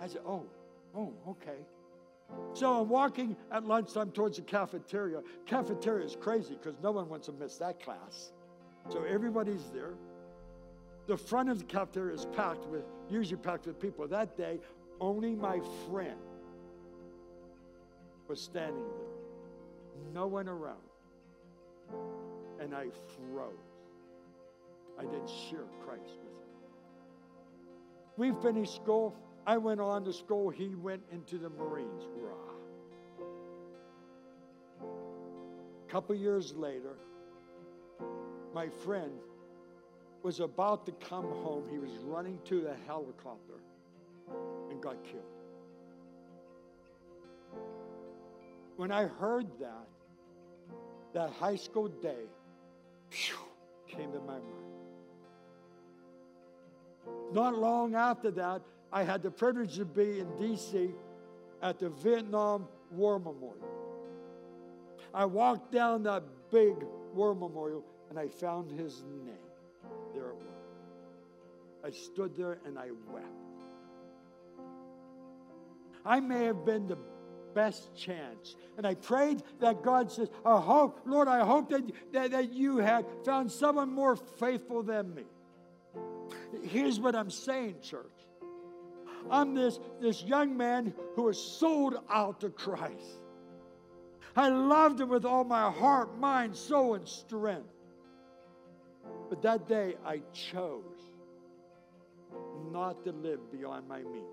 I 0.00 0.06
said, 0.06 0.22
Oh, 0.26 0.44
oh, 0.96 1.12
okay. 1.28 1.58
So 2.54 2.80
I'm 2.80 2.88
walking 2.88 3.36
at 3.52 3.64
lunchtime 3.64 4.10
towards 4.10 4.36
the 4.38 4.42
cafeteria. 4.42 5.20
Cafeteria 5.46 6.04
is 6.04 6.16
crazy 6.16 6.56
because 6.60 6.78
no 6.82 6.90
one 6.90 7.08
wants 7.08 7.26
to 7.26 7.32
miss 7.32 7.58
that 7.58 7.82
class. 7.82 8.32
So 8.90 9.04
everybody's 9.04 9.70
there. 9.70 9.94
The 11.06 11.16
front 11.16 11.50
of 11.50 11.58
the 11.58 11.64
cafeteria 11.64 12.14
is 12.14 12.26
packed 12.34 12.66
with, 12.66 12.84
usually 13.10 13.36
packed 13.36 13.66
with 13.66 13.78
people. 13.78 14.08
That 14.08 14.36
day, 14.36 14.58
only 15.00 15.34
my 15.34 15.60
friend 15.88 16.18
was 18.26 18.40
standing 18.40 18.84
there. 18.96 20.12
No 20.14 20.26
one 20.26 20.48
around. 20.48 20.78
And 22.60 22.74
I 22.74 22.86
froze. 23.16 23.73
I 24.98 25.02
didn't 25.02 25.28
share 25.28 25.66
Christ 25.84 26.18
with 26.22 26.32
him. 26.32 26.44
We 28.16 28.32
finished 28.42 28.74
school. 28.74 29.16
I 29.46 29.56
went 29.58 29.80
on 29.80 30.04
to 30.04 30.12
school. 30.12 30.50
He 30.50 30.74
went 30.74 31.02
into 31.12 31.38
the 31.38 31.50
Marines. 31.50 32.04
Rah. 32.16 32.34
A 35.86 35.90
couple 35.90 36.14
years 36.14 36.54
later, 36.54 36.96
my 38.54 38.68
friend 38.68 39.12
was 40.22 40.40
about 40.40 40.86
to 40.86 40.92
come 40.92 41.24
home. 41.24 41.64
He 41.70 41.78
was 41.78 41.90
running 42.02 42.38
to 42.46 42.60
the 42.60 42.74
helicopter 42.86 43.60
and 44.70 44.80
got 44.80 45.02
killed. 45.04 45.22
When 48.76 48.90
I 48.90 49.04
heard 49.04 49.46
that, 49.60 49.88
that 51.12 51.30
high 51.30 51.56
school 51.56 51.88
day 51.88 52.24
phew, 53.10 53.36
came 53.86 54.12
to 54.12 54.20
my 54.20 54.38
mind. 54.38 54.73
Not 57.32 57.56
long 57.58 57.94
after 57.94 58.30
that, 58.32 58.62
I 58.92 59.02
had 59.02 59.22
the 59.22 59.30
privilege 59.30 59.76
to 59.76 59.84
be 59.84 60.20
in 60.20 60.36
D.C. 60.36 60.90
at 61.62 61.78
the 61.78 61.90
Vietnam 61.90 62.68
War 62.90 63.18
Memorial. 63.18 63.74
I 65.14 65.24
walked 65.24 65.70
down 65.70 66.02
that 66.02 66.24
big 66.50 66.74
war 67.12 67.34
memorial 67.34 67.84
and 68.10 68.18
I 68.18 68.28
found 68.28 68.70
his 68.70 69.04
name. 69.24 69.34
There 70.12 70.30
it 70.30 70.34
was. 70.34 70.44
I 71.84 71.90
stood 71.90 72.36
there 72.36 72.58
and 72.66 72.76
I 72.76 72.88
wept. 73.12 73.26
I 76.04 76.20
may 76.20 76.44
have 76.44 76.64
been 76.64 76.88
the 76.88 76.98
best 77.54 77.94
chance. 77.96 78.56
And 78.76 78.86
I 78.86 78.94
prayed 78.94 79.42
that 79.60 79.82
God 79.82 80.10
says, 80.10 80.28
I 80.44 80.60
hope, 80.60 81.00
Lord, 81.06 81.28
I 81.28 81.44
hope 81.44 81.70
that, 81.70 81.82
that, 82.12 82.32
that 82.32 82.52
you 82.52 82.78
had 82.78 83.06
found 83.24 83.50
someone 83.50 83.90
more 83.90 84.16
faithful 84.16 84.82
than 84.82 85.14
me. 85.14 85.22
Here's 86.64 86.98
what 86.98 87.14
I'm 87.14 87.30
saying, 87.30 87.76
church. 87.82 88.06
I'm 89.30 89.54
this, 89.54 89.78
this 90.00 90.22
young 90.22 90.56
man 90.56 90.94
who 91.14 91.24
was 91.24 91.40
sold 91.40 91.96
out 92.10 92.40
to 92.40 92.50
Christ. 92.50 93.20
I 94.36 94.48
loved 94.48 95.00
him 95.00 95.08
with 95.08 95.24
all 95.24 95.44
my 95.44 95.70
heart, 95.70 96.18
mind, 96.18 96.56
soul, 96.56 96.94
and 96.94 97.06
strength. 97.06 97.68
But 99.28 99.42
that 99.42 99.68
day 99.68 99.94
I 100.04 100.22
chose 100.32 100.82
not 102.72 103.04
to 103.04 103.12
live 103.12 103.40
beyond 103.52 103.86
my 103.88 103.98
means. 103.98 104.24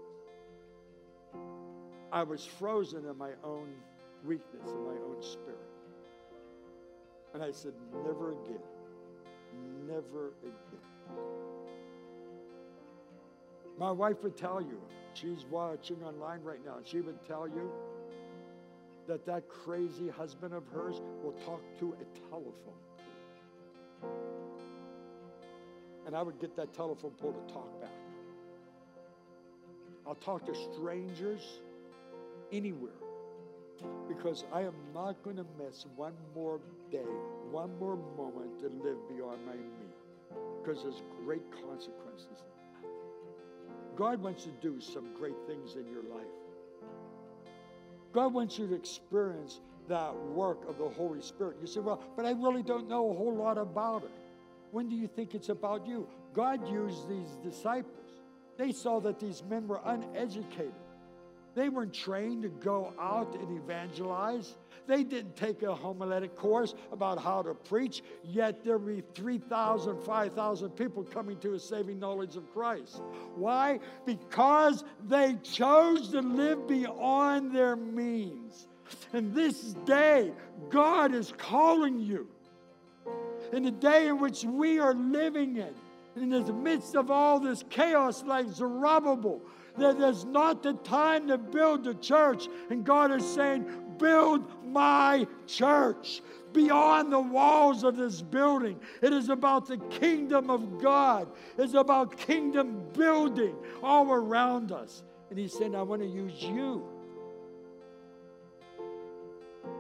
I 2.12 2.24
was 2.24 2.46
frozen 2.46 3.06
in 3.06 3.18
my 3.18 3.32
own 3.44 3.70
weakness, 4.26 4.70
in 4.70 4.84
my 4.84 5.00
own 5.08 5.22
spirit. 5.22 5.58
And 7.34 7.44
I 7.44 7.52
said, 7.52 7.74
never 8.06 8.32
again. 8.32 8.60
Never 9.88 10.34
again. 10.44 11.22
My 13.82 13.92
wife 13.92 14.22
would 14.22 14.38
tell 14.38 14.62
you, 14.62 14.80
she's 15.16 15.44
watching 15.50 16.04
online 16.04 16.44
right 16.44 16.64
now, 16.64 16.78
and 16.78 16.86
she 16.86 17.02
would 17.02 17.18
tell 17.28 17.48
you 17.48 17.72
that 19.08 19.26
that 19.26 19.50
crazy 19.50 20.08
husband 20.08 20.54
of 20.54 20.68
hers 20.68 21.02
will 21.24 21.32
talk 21.44 21.62
to 21.80 21.96
a 22.00 22.30
telephone. 22.30 22.78
And 26.06 26.16
I 26.16 26.22
would 26.22 26.40
get 26.40 26.56
that 26.58 26.76
telephone 26.76 27.10
pole 27.20 27.34
to 27.34 27.52
talk 27.52 27.82
back. 27.82 27.90
I'll 30.06 30.14
talk 30.14 30.46
to 30.46 30.54
strangers 30.76 31.42
anywhere 32.52 32.92
because 34.08 34.44
I 34.54 34.62
am 34.62 34.76
not 34.94 35.24
going 35.24 35.38
to 35.38 35.46
miss 35.58 35.88
one 35.96 36.14
more 36.36 36.60
day, 36.92 37.00
one 37.50 37.72
more 37.80 37.98
moment 38.16 38.60
to 38.60 38.68
live 38.68 38.98
beyond 39.10 39.44
my 39.44 39.56
me 39.56 39.90
because 40.62 40.84
there's 40.84 41.02
great 41.26 41.42
consequences. 41.68 42.44
God 44.02 44.24
wants 44.24 44.46
to 44.46 44.50
do 44.64 44.82
some 44.82 45.14
great 45.14 45.36
things 45.46 45.76
in 45.76 45.86
your 45.86 46.02
life. 46.02 46.26
God 48.12 48.34
wants 48.34 48.58
you 48.58 48.66
to 48.66 48.74
experience 48.74 49.60
that 49.90 50.16
work 50.16 50.68
of 50.68 50.80
the 50.80 50.90
Holy 50.90 51.22
Spirit. 51.22 51.58
You 51.62 51.68
say, 51.68 51.82
well, 51.82 52.04
but 52.16 52.26
I 52.26 52.32
really 52.32 52.64
don't 52.64 52.90
know 52.90 53.12
a 53.12 53.14
whole 53.14 53.36
lot 53.36 53.60
about 53.60 54.02
it. 54.02 54.10
When 54.72 54.90
do 54.90 54.96
you 54.96 55.06
think 55.06 55.36
it's 55.36 55.50
about 55.50 55.86
you? 55.86 56.08
God 56.34 56.68
used 56.68 57.08
these 57.08 57.38
disciples. 57.44 58.24
They 58.58 58.72
saw 58.72 59.00
that 59.02 59.20
these 59.20 59.44
men 59.48 59.68
were 59.68 59.82
uneducated. 59.86 60.74
They 61.54 61.70
weren't 61.70 61.94
trained 61.94 62.44
to 62.44 62.50
go 62.50 62.94
out 63.00 63.36
and 63.36 63.58
evangelize. 63.58 64.56
They 64.88 65.04
didn't 65.04 65.36
take 65.36 65.64
a 65.64 65.76
homiletic 65.76 66.36
course 66.36 66.74
about 66.92 67.22
how 67.22 67.42
to 67.44 67.54
preach, 67.54 68.04
yet 68.24 68.64
there 68.64 68.78
were 68.78 69.02
3,000, 69.14 70.02
5,000 70.02 70.70
people 70.72 71.04
coming 71.04 71.38
to 71.40 71.54
a 71.54 71.60
saving 71.60 72.00
knowledge 72.00 72.36
of 72.36 72.52
Christ. 72.54 73.02
Why? 73.36 73.80
Because 74.06 74.84
they 75.08 75.36
chose 75.44 76.10
to 76.10 76.22
live 76.22 76.68
beyond 76.68 77.56
their 77.56 77.76
means. 77.76 78.68
And 79.14 79.34
this 79.34 79.74
day, 79.86 80.32
God 80.70 81.14
is 81.14 81.34
calling 81.38 82.00
you. 82.00 82.28
In 83.54 83.64
the 83.64 83.72
day 83.72 84.08
in 84.08 84.20
which 84.20 84.44
we 84.44 84.80
are 84.80 84.94
living 84.94 85.58
in, 85.58 85.74
in 86.16 86.30
the 86.30 86.54
midst 86.54 86.96
of 86.96 87.10
all 87.10 87.40
this 87.40 87.64
chaos 87.70 88.24
like 88.24 88.48
Zerubbabel, 88.50 89.42
that 89.78 90.00
there's 90.00 90.26
not 90.26 90.64
the 90.64 90.74
time 90.74 91.28
to 91.28 91.38
build 91.38 91.84
the 91.84 91.94
church. 91.96 92.48
And 92.70 92.84
God 92.84 93.12
is 93.12 93.26
saying, 93.26 93.66
build 93.98 94.44
my 94.66 95.28
church 95.48 96.22
beyond 96.54 97.12
the 97.12 97.20
walls 97.20 97.84
of 97.84 97.96
this 97.96 98.22
building. 98.22 98.80
It 99.02 99.14
is 99.14 99.30
about 99.30 99.68
the 99.68 99.78
kingdom 99.78 100.50
of 100.50 100.82
God, 100.82 101.30
it's 101.58 101.74
about 101.74 102.18
kingdom 102.18 102.84
building 102.94 103.56
all 103.82 104.12
around 104.12 104.72
us. 104.72 105.04
And 105.30 105.40
He's 105.40 105.58
saying, 105.58 105.76
I 105.76 105.82
want 105.82 106.02
to 106.02 106.08
use 106.08 106.42
you. 106.42 106.86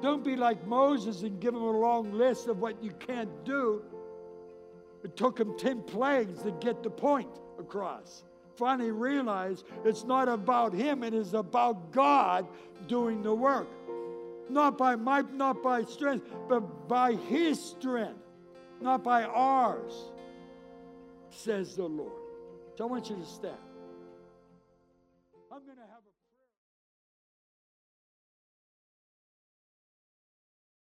Don't 0.02 0.24
be 0.24 0.36
like 0.36 0.66
Moses 0.66 1.22
and 1.22 1.40
give 1.40 1.54
him 1.54 1.62
a 1.62 1.80
long 1.80 2.12
list 2.14 2.48
of 2.48 2.60
what 2.60 2.82
you 2.84 2.92
can't 2.92 3.30
do. 3.46 3.84
It 5.04 5.16
took 5.16 5.40
him 5.40 5.58
10 5.58 5.84
plagues 5.84 6.42
to 6.44 6.52
get 6.52 6.82
the 6.82 6.90
point 6.90 7.30
across. 7.60 8.24
Finally 8.62 8.92
realized 8.92 9.66
it's 9.84 10.04
not 10.04 10.30
about 10.30 10.72
him, 10.72 11.04
it 11.04 11.16
is 11.16 11.34
about 11.34 11.92
God 11.92 12.48
doing 12.88 13.24
the 13.24 13.34
work. 13.34 13.68
Not 14.52 14.78
by 14.78 14.96
might, 14.96 15.34
not 15.34 15.64
by 15.64 15.84
strength, 15.84 16.28
but 16.48 16.88
by 16.88 17.14
his 17.14 17.60
strength, 17.60 18.22
not 18.80 19.04
by 19.04 19.24
ours, 19.24 20.12
says 21.32 21.76
the 21.76 21.86
Lord. 21.86 22.12
So 22.76 22.84
I 22.84 22.88
want 22.88 23.10
you 23.10 23.16
to 23.16 23.26
stand. 23.26 23.58